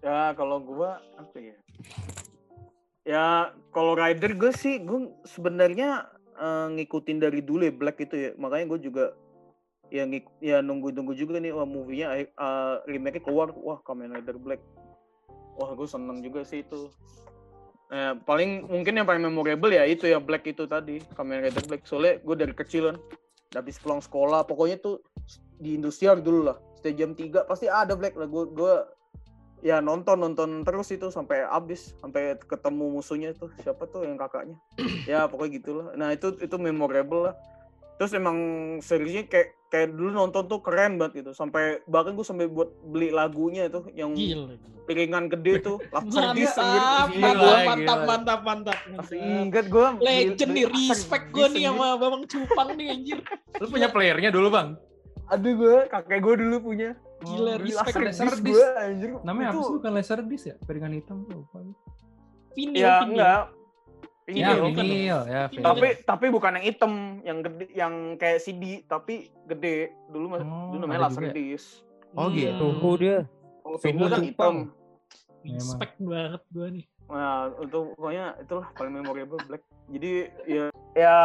ya 0.00 0.32
kalau 0.32 0.58
gue 0.64 0.90
apa 1.20 1.36
ya 1.36 1.56
ya 3.04 3.24
kalau 3.72 3.92
rider 3.96 4.32
gue 4.32 4.52
sih 4.52 4.80
gue 4.80 5.12
sebenarnya 5.28 6.08
eh, 6.40 6.66
ngikutin 6.76 7.20
dari 7.20 7.44
dulu 7.44 7.68
ya 7.68 7.72
Black 7.72 8.00
itu 8.00 8.16
ya 8.16 8.30
makanya 8.40 8.76
gue 8.76 8.80
juga 8.88 9.04
ya 9.90 10.06
ngik 10.06 10.24
ya 10.40 10.64
nunggu-nunggu 10.64 11.12
juga 11.18 11.42
nih 11.42 11.52
wah 11.52 11.68
movie-nya 11.68 12.16
eh, 12.16 12.28
eh, 12.32 12.74
remake-nya 12.88 13.24
keluar 13.24 13.52
wah 13.52 13.80
Kamen 13.84 14.16
Rider 14.16 14.40
Black 14.40 14.60
wah 15.60 15.70
gue 15.76 15.88
seneng 15.88 16.24
juga 16.24 16.48
sih 16.48 16.64
itu 16.64 16.88
Eh, 17.90 18.14
paling 18.22 18.70
mungkin 18.70 19.02
yang 19.02 19.06
paling 19.06 19.18
memorable 19.18 19.74
ya 19.74 19.82
itu 19.82 20.06
ya 20.06 20.22
Black 20.22 20.46
itu 20.46 20.62
tadi. 20.70 21.02
Kamen 21.18 21.42
Rider 21.42 21.66
Black. 21.66 21.82
Soalnya 21.90 22.22
gue 22.22 22.36
dari 22.38 22.54
kecil 22.54 22.94
kan 22.94 22.96
habis 23.50 23.82
pulang 23.82 23.98
sekolah 23.98 24.46
pokoknya 24.46 24.78
tuh 24.78 25.02
di 25.58 25.74
Indosiar 25.74 26.22
dulu 26.22 26.46
lah. 26.46 26.56
Setiap 26.78 26.94
jam 26.94 27.10
3 27.18 27.50
pasti 27.50 27.66
ada 27.66 27.98
Black 27.98 28.14
lah. 28.14 28.30
Gue 28.30 28.46
gue 28.54 28.74
ya 29.60 29.82
nonton 29.82 30.22
nonton 30.22 30.62
terus 30.62 30.94
itu 30.94 31.10
sampai 31.10 31.42
habis. 31.50 31.98
Sampai 31.98 32.38
ketemu 32.38 32.94
musuhnya 32.94 33.34
tuh. 33.34 33.50
Siapa 33.58 33.90
tuh 33.90 34.06
yang 34.06 34.14
kakaknya? 34.14 34.54
Ya 35.10 35.26
pokoknya 35.26 35.50
gitulah. 35.58 35.86
Nah 35.98 36.14
itu 36.14 36.38
itu 36.38 36.56
memorable 36.62 37.26
lah 37.26 37.34
terus 38.00 38.16
emang 38.16 38.38
seriesnya 38.80 39.28
kayak 39.28 39.60
kayak 39.68 39.92
dulu 39.92 40.08
nonton 40.16 40.48
tuh 40.48 40.64
keren 40.64 40.96
banget 40.96 41.20
gitu 41.20 41.36
sampai 41.36 41.84
bahkan 41.84 42.16
gue 42.16 42.24
sampai 42.24 42.48
buat 42.48 42.72
beli 42.82 43.12
lagunya 43.12 43.68
tuh 43.68 43.92
yang 43.92 44.16
Gila. 44.16 44.56
piringan 44.88 45.28
gede 45.28 45.60
tuh 45.60 45.76
laser 45.92 46.32
disc 46.32 46.56
Mantap, 46.56 47.12
mantap, 47.12 47.36
gila. 47.36 47.60
mantap, 47.60 47.98
mantap, 48.00 48.40
mantap, 48.40 48.78
mantap. 48.88 49.12
ingat 49.12 49.66
gue 49.68 49.86
Legend 50.00 50.50
nih, 50.50 50.64
respect 50.64 51.28
gue 51.28 51.46
nih 51.52 51.68
sama 51.68 51.88
Babang 51.94 52.24
Cupang 52.24 52.68
nih 52.72 52.86
anjir. 52.88 53.20
Lu 53.60 53.68
punya 53.68 53.92
playernya 53.92 54.32
dulu, 54.32 54.48
Bang? 54.48 54.80
aduh 55.28 55.52
gue 55.54 55.76
kakek 55.86 56.18
gue 56.18 56.34
dulu 56.40 56.56
punya 56.64 56.96
Gila, 57.20 57.60
Beli 57.60 57.70
respect. 57.70 58.00
laser 58.00 58.24
laser 58.24 58.26
disc 58.32 58.42
disc. 58.42 58.56
gue 58.56 58.68
anjir 58.80 59.08
Namanya 59.22 59.46
apa 59.46 59.54
Itu- 59.54 59.62
sih? 59.62 59.74
Bukan 59.76 59.90
laser 59.92 60.18
disc 60.24 60.44
ya? 60.48 60.56
Piringan 60.64 60.92
hitam 60.96 61.16
tuh. 61.22 61.44
lupa. 61.44 61.58
Vinil, 62.50 62.80
ya 62.80 63.04
enggak 63.04 63.42
Ya, 64.32 64.50
Vinil. 64.50 64.62
bukan 64.64 64.84
vinil. 64.84 65.18
Ya, 65.20 65.42
Vinil. 65.44 65.50
vinil. 65.50 65.64
tapi 65.64 65.86
tapi 66.04 66.26
bukan 66.28 66.50
yang 66.52 66.64
hitam 66.64 66.92
yang 67.20 67.38
gede 67.40 67.64
yang 67.72 67.94
kayak 68.14 68.38
CD 68.38 68.62
tapi 68.84 69.14
gede 69.44 69.76
dulu 70.08 70.26
mas 70.28 70.40
Oh, 70.40 70.70
dulu 70.70 70.78
namanya 70.80 71.00
laser 71.06 71.22
juga. 71.24 71.32
disc 71.32 71.66
Oh, 72.12 72.26
Hmm. 72.26 72.34
gitu. 72.34 72.66
Suhu 72.72 72.90
dia. 72.96 73.18
kalau 73.60 73.76
Suhu 73.76 73.86
vinyl 73.86 74.06
kan 74.06 74.20
Jepang. 74.20 74.24
hitam 74.24 74.54
Respect 75.42 75.94
banget 75.98 76.42
gue 76.48 76.68
nih. 76.72 76.86
nah 77.06 77.32
untuk 77.52 77.82
pokoknya 77.94 78.38
itulah 78.38 78.66
paling 78.72 78.92
memorable 78.94 79.40
black 79.44 79.62
jadi 79.88 80.12
ya 80.44 80.64
ya 80.92 81.16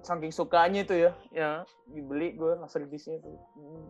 saking 0.00 0.30
sukanya 0.30 0.80
itu 0.80 0.94
ya 0.96 1.10
ya 1.28 1.50
dibeli 1.86 2.32
gue 2.32 2.54
laser 2.56 2.84
discnya 2.84 3.18
itu 3.18 3.30
Hmm. 3.52 3.88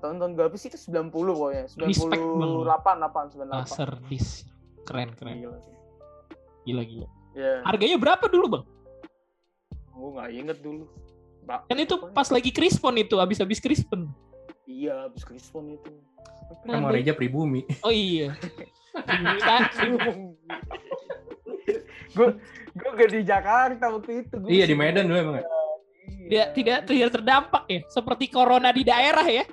tahun-tahun 0.00 0.32
berapa 0.34 0.54
sih 0.54 0.66
itu 0.66 0.78
90 0.80 1.10
pokoknya 1.32 1.64
Respect 1.64 2.10
banget. 2.10 2.58
98 2.58 2.96
8 2.98 3.30
98 3.30 3.54
Laser 3.54 3.90
disc. 4.04 4.50
Keren, 4.82 5.10
keren. 5.12 5.36
Gila, 6.62 6.82
gila. 6.82 7.08
Ya 7.34 7.60
Harganya 7.62 7.98
berapa 7.98 8.24
dulu, 8.26 8.46
Bang? 8.48 8.64
gue 9.94 10.08
nggak 10.10 10.30
inget 10.32 10.58
dulu 10.58 10.84
Ba- 11.42 11.62
Kan 11.66 11.76
itu 11.76 11.94
apa 11.94 12.08
ya? 12.08 12.12
pas 12.12 12.28
lagi 12.30 12.50
Crispon 12.50 12.94
itu, 12.96 13.20
abis-abis 13.20 13.60
Crispon. 13.60 14.08
Iya, 14.64 15.06
habis 15.06 15.22
Crispon 15.22 15.76
itu. 15.76 15.92
Kan 16.64 16.80
mau 16.80 16.88
Reja 16.88 17.12
pribumi. 17.12 17.68
Oh 17.84 17.92
iya. 17.92 18.32
Gue 22.14 22.28
gue 22.72 22.90
gak 22.94 23.10
di 23.10 23.20
Jakarta 23.22 23.84
waktu 23.90 24.24
itu. 24.24 24.34
Gua 24.38 24.48
Iya 24.48 24.64
di 24.64 24.74
Medan 24.74 25.04
dulu 25.04 25.18
emang. 25.20 25.36
ya? 25.36 25.44
tidak 26.24 26.48
tidak 26.56 26.78
tidak 26.88 27.10
terdampak 27.12 27.64
ya, 27.68 27.80
seperti 27.86 28.24
corona 28.28 28.72
di 28.72 28.82
daerah 28.82 29.26
ya. 29.28 29.44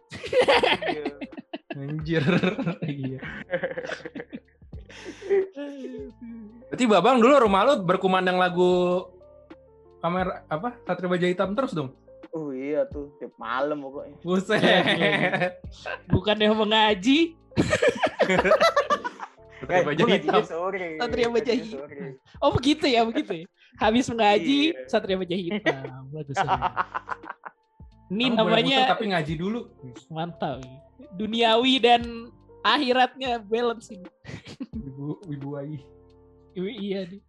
Iya. 0.87 1.03
Anjir. 1.75 2.23
Iya. 2.87 3.19
Berarti 6.67 6.85
Babang 6.87 7.19
dulu 7.19 7.33
rumah 7.37 7.61
lu 7.63 7.73
berkumandang 7.81 8.35
lagu 8.35 9.05
kamera 9.99 10.41
apa 10.47 10.75
Satria 10.83 11.09
Baja 11.09 11.27
Hitam 11.27 11.53
terus 11.53 11.71
dong. 11.71 11.91
Oh 12.31 12.55
iya 12.55 12.87
tuh, 12.87 13.11
tiap 13.19 13.35
malam 13.35 13.83
pokoknya. 13.83 14.15
Buset. 14.23 15.59
Bukan 16.07 16.37
yang 16.39 16.55
mengaji, 16.55 17.35
Satria 19.61 19.83
Baja 19.83 19.99
gua 19.99 20.09
ngajinya 20.15 20.39
Hitam. 20.39 20.43
sore. 20.47 20.87
Satria 20.97 21.27
Baja 21.27 21.53
Hitam. 21.53 21.87
Oh 22.39 22.51
begitu 22.55 22.85
ya, 22.87 23.01
begitu 23.03 23.31
ya. 23.35 23.45
Habis 23.77 24.05
mengaji, 24.07 24.61
Iya. 24.73 24.87
Satria 24.87 25.17
Baja 25.19 25.35
Hitam. 25.35 26.07
Bagus. 26.09 26.37
ya. 26.41 26.49
Ini 28.11 28.25
Kamu 28.31 28.43
boleh 28.43 28.51
namanya 28.59 28.77
muter, 28.79 28.91
tapi 28.91 29.03
ngaji 29.11 29.33
dulu. 29.35 29.59
mantap. 30.09 30.59
Duniawi 31.15 31.73
dan 31.79 32.01
akhiratnya 32.61 33.41
balance 33.41 33.89
ini. 33.93 34.09
Wibu. 35.27 35.59
Iya, 36.55 36.71
Iya 36.77 37.01
nih. 37.09 37.21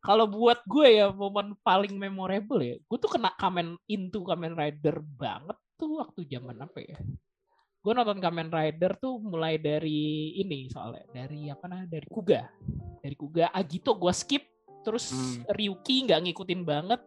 Kalau 0.00 0.24
buat 0.24 0.64
gue 0.64 0.96
ya 0.96 1.12
momen 1.12 1.52
paling 1.60 1.92
memorable 2.00 2.64
ya, 2.64 2.80
gue 2.80 2.98
tuh 2.98 3.10
kena 3.12 3.36
Kamen 3.36 3.76
into 3.84 4.24
Kamen 4.24 4.56
Rider 4.56 4.96
banget 5.04 5.60
tuh 5.76 6.00
waktu 6.00 6.24
zaman 6.24 6.56
apa 6.56 6.80
ya? 6.80 6.96
Gue 7.84 7.92
nonton 7.92 8.16
Kamen 8.16 8.48
Rider 8.48 8.96
tuh 8.96 9.20
mulai 9.20 9.60
dari 9.60 10.32
ini 10.40 10.72
soalnya 10.72 11.04
dari 11.12 11.52
apa 11.52 11.68
nah 11.68 11.84
dari 11.84 12.08
Kuga, 12.08 12.48
dari 13.04 13.12
Kuga 13.12 13.52
Agito 13.52 13.92
gue 14.00 14.12
skip, 14.16 14.44
terus 14.80 15.12
Hmm. 15.12 15.44
Ryuki 15.52 16.08
nggak 16.08 16.20
ngikutin 16.32 16.62
banget, 16.64 17.00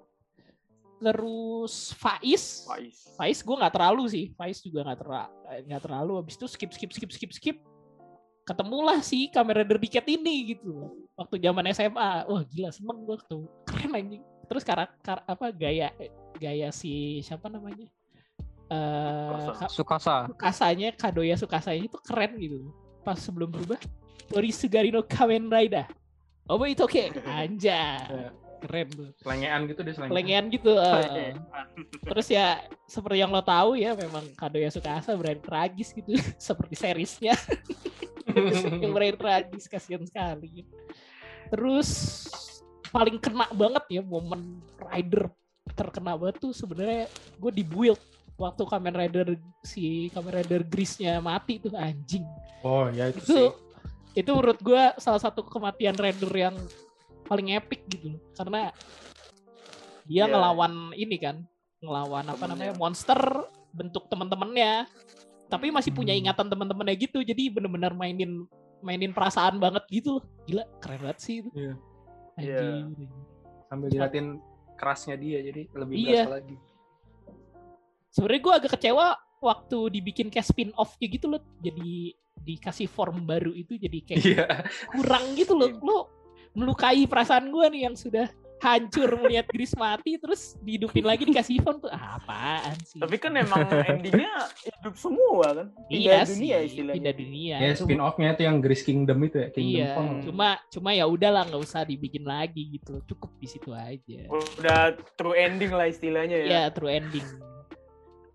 terus 1.03 1.91
Faiz, 1.99 2.63
Faiz. 2.63 2.97
Faiz 3.19 3.37
gue 3.43 3.55
nggak 3.55 3.73
terlalu 3.75 4.03
sih, 4.07 4.25
Faiz 4.33 4.63
juga 4.63 4.87
nggak 4.87 4.99
terlalu 5.03 5.31
nggak 5.67 5.81
terlalu. 5.83 6.13
Habis 6.23 6.35
itu 6.39 6.47
skip 6.47 6.71
skip 6.71 6.91
skip 6.95 7.11
skip 7.11 7.31
skip, 7.35 7.57
ketemulah 8.47 8.99
si 9.03 9.27
Kamen 9.29 9.63
Rider 9.63 9.77
Diket 9.79 10.07
ini 10.07 10.55
gitu. 10.55 10.95
Waktu 11.13 11.37
zaman 11.37 11.69
SMA, 11.75 12.25
wah 12.25 12.43
gila 12.47 12.71
seneng 12.73 13.05
gue 13.05 13.17
ketemu, 13.21 13.45
keren 13.67 13.91
anjing. 13.93 14.23
Terus 14.49 14.63
karakter 14.65 15.17
apa 15.23 15.45
gaya 15.53 15.93
gaya 16.41 16.67
si 16.73 17.21
siapa 17.21 17.47
namanya? 17.47 17.85
Eh 18.71 19.29
Sukasa. 19.29 19.53
Ka- 19.53 19.69
Sukasa. 19.69 20.15
Sukasanya 20.31 20.89
Kadoya 20.97 21.35
Sukasanya 21.37 21.85
itu 21.85 21.97
keren 22.01 22.33
gitu. 22.41 22.57
Pas 23.03 23.19
sebelum 23.19 23.51
berubah, 23.51 23.77
Torisugarino 24.31 25.03
Kamen 25.03 25.51
Rider. 25.51 25.85
Oh 26.49 26.59
itu 26.67 26.83
oke, 26.83 27.03
anjay, 27.39 28.27
keren 28.63 28.87
tuh. 28.95 29.09
Selengean 29.19 29.59
gitu 29.67 29.79
deh 29.83 29.93
selengean. 29.93 30.15
Lengean 30.15 30.45
gitu. 30.47 30.71
Lengean. 30.73 31.35
Terus 32.07 32.27
ya 32.31 32.47
seperti 32.87 33.17
yang 33.19 33.31
lo 33.35 33.43
tahu 33.43 33.75
ya 33.75 33.91
memang 33.93 34.23
Kadoya 34.39 34.71
Sukasa 34.71 35.11
berani 35.19 35.43
tragis 35.43 35.91
gitu 35.91 36.15
seperti 36.47 36.75
seriesnya 36.79 37.35
yang 38.83 38.91
berani 38.95 39.19
tragis 39.19 39.67
kasihan 39.67 40.03
sekali. 40.07 40.63
Terus 41.51 41.89
paling 42.89 43.17
kena 43.19 43.49
banget 43.51 43.99
ya 43.99 44.01
momen 44.05 44.61
Rider 44.79 45.27
terkena 45.73 46.13
banget 46.13 46.37
tuh 46.37 46.53
sebenarnya 46.53 47.09
gue 47.41 47.51
di 47.51 47.63
build 47.65 47.97
waktu 48.37 48.63
Kamen 48.65 48.93
Rider 48.93 49.27
si 49.65 50.09
Kamen 50.13 50.33
Rider 50.41 50.61
Grisnya 50.65 51.17
mati 51.21 51.57
tuh 51.57 51.73
anjing. 51.73 52.25
Oh 52.61 52.89
ya 52.89 53.09
itu, 53.09 53.19
Itu 53.21 53.33
sih. 53.33 53.49
itu 54.13 54.29
menurut 54.29 54.59
gue 54.61 54.83
salah 55.01 55.21
satu 55.21 55.41
kematian 55.45 55.97
Rider 55.97 56.29
yang 56.31 56.55
paling 57.23 57.51
epic 57.51 57.87
gitu 57.87 58.15
karena 58.33 58.69
dia 60.03 60.23
Iya. 60.23 60.29
ngelawan 60.29 60.73
ini 60.93 61.15
kan 61.15 61.47
ngelawan 61.79 62.25
apa 62.25 62.37
Temennya. 62.37 62.69
namanya 62.69 62.73
monster 62.75 63.19
bentuk 63.71 64.07
teman-temannya 64.07 64.85
tapi 65.47 65.69
masih 65.69 65.91
punya 65.91 66.11
Hmm. 66.11 66.21
ingatan 66.21 66.47
teman-temannya 66.47 66.95
gitu 66.97 67.19
jadi 67.19 67.49
bener-bener 67.49 67.91
mainin 67.93 68.47
mainin 68.79 69.11
perasaan 69.11 69.57
banget 69.57 69.83
gitu 69.89 70.19
loh. 70.19 70.23
gila 70.43 70.63
keren 70.77 70.99
banget 71.01 71.19
sih 71.19 71.35
itu 71.39 71.49
Iya. 71.55 71.73
Anjing. 72.35 73.09
Sambil 73.65 73.87
diliatin 73.89 74.27
kerasnya 74.75 75.15
dia 75.15 75.39
jadi 75.39 75.61
lebih 75.71 75.95
Iya. 75.95 76.23
berasa 76.25 76.33
lagi. 76.35 76.55
sebenarnya 78.09 78.41
gue 78.41 78.53
agak 78.53 78.71
kecewa 78.73 79.07
waktu 79.39 79.77
dibikin 79.89 80.27
kayak 80.29 80.45
spin 80.45 80.69
off 80.73 80.95
kayak 80.95 81.17
gitu 81.17 81.27
loh 81.27 81.41
jadi 81.57 82.13
dikasih 82.35 82.85
form 82.85 83.23
baru 83.23 83.51
itu 83.51 83.75
jadi 83.75 83.97
kayak 84.03 84.21
Iya. 84.21 84.45
kurang 84.91 85.33
gitu 85.33 85.53
loh 85.53 85.69
Iya. 85.69 85.79
lo 85.79 85.97
melukai 86.53 87.03
perasaan 87.03 87.47
gue 87.47 87.65
nih 87.69 87.81
yang 87.83 87.93
sudah 87.93 88.27
hancur 88.59 89.19
melihat 89.19 89.43
Gris 89.45 89.75
mati 89.75 90.15
terus 90.15 90.55
dihidupin 90.57 91.03
lagi 91.03 91.23
dikasih 91.23 91.59
form 91.59 91.77
tuh 91.77 91.89
ah, 91.89 92.15
apaan 92.15 92.73
sih 92.79 92.95
Tapi 92.95 93.15
kan 93.17 93.35
emang 93.35 93.67
endingnya 93.67 94.47
hidup 94.63 94.95
semua 94.95 95.51
kan. 95.51 95.67
iya 95.89 96.23
Pindah 96.23 96.25
dunia 96.25 96.55
sih, 96.55 96.65
istilahnya. 96.71 96.95
pindah 96.95 97.13
dunia 97.13 97.55
Ya 97.59 97.69
spin 97.75 97.99
off-nya 97.99 98.31
itu 98.31 98.41
yang 98.41 98.57
Gris 98.57 98.81
Kingdom 98.81 99.19
itu 99.19 99.35
ya, 99.35 99.47
Kingdom 99.49 99.75
iya 99.75 99.87
Kong. 99.93 100.09
cuma 100.23 100.47
cuma 100.71 100.89
ya 100.89 101.03
udahlah 101.03 101.43
nggak 101.43 101.59
usah 101.59 101.83
dibikin 101.83 102.23
lagi 102.23 102.73
gitu 102.73 103.03
cukup 103.05 103.29
di 103.35 103.45
situ 103.45 103.69
aja 103.69 104.19
Udah 104.31 104.95
true 105.19 105.35
ending 105.35 105.69
lah 105.69 105.85
istilahnya 105.85 106.37
ya. 106.37 106.45
Iya 106.47 106.61
true 106.71 106.89
ending 106.89 107.25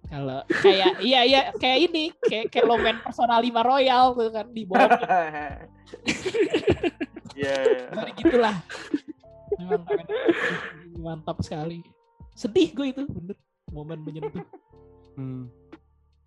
kalau 0.04 0.40
kayak 0.46 0.98
iya 1.00 1.20
iya 1.22 1.40
kayak 1.54 1.78
ini 1.85 2.11
kayak 2.18 2.48
kayak 2.48 2.64
lo 2.64 2.76
main 2.76 2.96
Persona 2.98 3.38
5 3.38 3.44
Royal 3.61 4.04
tuh 4.12 4.28
kan 4.28 4.44
di 4.48 4.64
bawah 4.64 4.88
Iya. 7.38 7.57
Jadi 7.88 8.11
gitulah 8.16 8.57
memang 9.55 9.83
mantap 10.98 11.38
sekali 11.40 11.81
sedih 12.33 12.70
gue 12.70 12.87
itu 12.88 13.03
bener 13.05 13.37
momen 13.68 14.03
menyentuh 14.03 14.42
Hmm. 15.14 15.51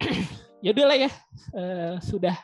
ya 0.64 0.72
udahlah 0.72 0.98
ya 0.98 1.12
eh, 1.54 1.96
sudah 2.00 2.36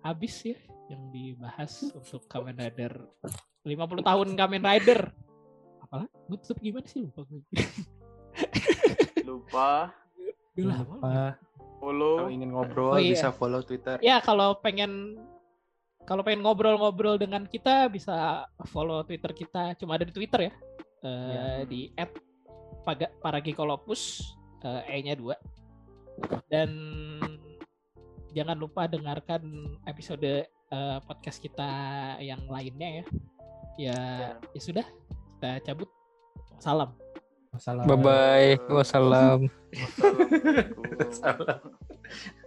habis 0.00 0.42
ya 0.42 0.58
yang 0.88 1.10
dibahas 1.10 1.70
untuk 1.90 2.26
Kamen 2.26 2.54
Rider 2.54 2.90
50 3.62 3.70
tahun 4.02 4.28
Kamen 4.34 4.62
Rider 4.62 5.00
apalah 5.80 6.06
gue 6.06 6.38
tutup 6.40 6.58
gimana 6.58 6.86
sih 6.86 7.06
lupa 7.06 7.22
gue 7.24 7.42
Lupa. 9.22 9.94
Lupa. 10.56 11.38
follow. 11.78 12.16
Kalau 12.18 12.28
ingin 12.28 12.50
ngobrol 12.50 12.92
Oh, 12.92 12.98
iya. 12.98 13.14
bisa 13.14 13.30
follow 13.30 13.62
Twitter. 13.62 13.96
ya 14.00 14.18
kalau 14.18 14.58
pengen 14.58 15.16
kalau 16.10 16.26
pengen 16.26 16.42
ngobrol-ngobrol 16.42 17.14
dengan 17.14 17.46
kita 17.46 17.86
bisa 17.86 18.42
follow 18.66 19.06
Twitter 19.06 19.30
kita 19.30 19.78
cuma 19.78 19.94
ada 19.94 20.02
di 20.02 20.10
Twitter 20.10 20.50
ya 20.50 20.52
Eh, 21.00 21.08
Ya. 21.08 21.64
di 21.64 21.80
@paragikolopus 23.22 24.34
eh, 24.60 24.98
e-nya 24.98 25.14
dua 25.16 25.32
dan 26.50 26.68
jangan 28.30 28.58
lupa 28.58 28.84
dengarkan 28.84 29.40
episode 29.86 30.44
eh, 30.44 30.98
podcast 31.06 31.38
kita 31.38 31.70
yang 32.20 32.42
lainnya 32.50 32.90
ya 32.90 33.04
ya 33.06 33.06
Ya. 33.80 33.96
ya 34.50 34.60
sudah 34.60 34.84
kita 35.38 35.62
cabut 35.64 35.88
salam 36.58 36.92
Masalah. 37.50 37.82
Bye 37.82 37.98
bye. 37.98 38.54
Wassalam. 38.70 39.50
Wassalamualaikum. 39.74 41.10
Salam. 41.10 41.58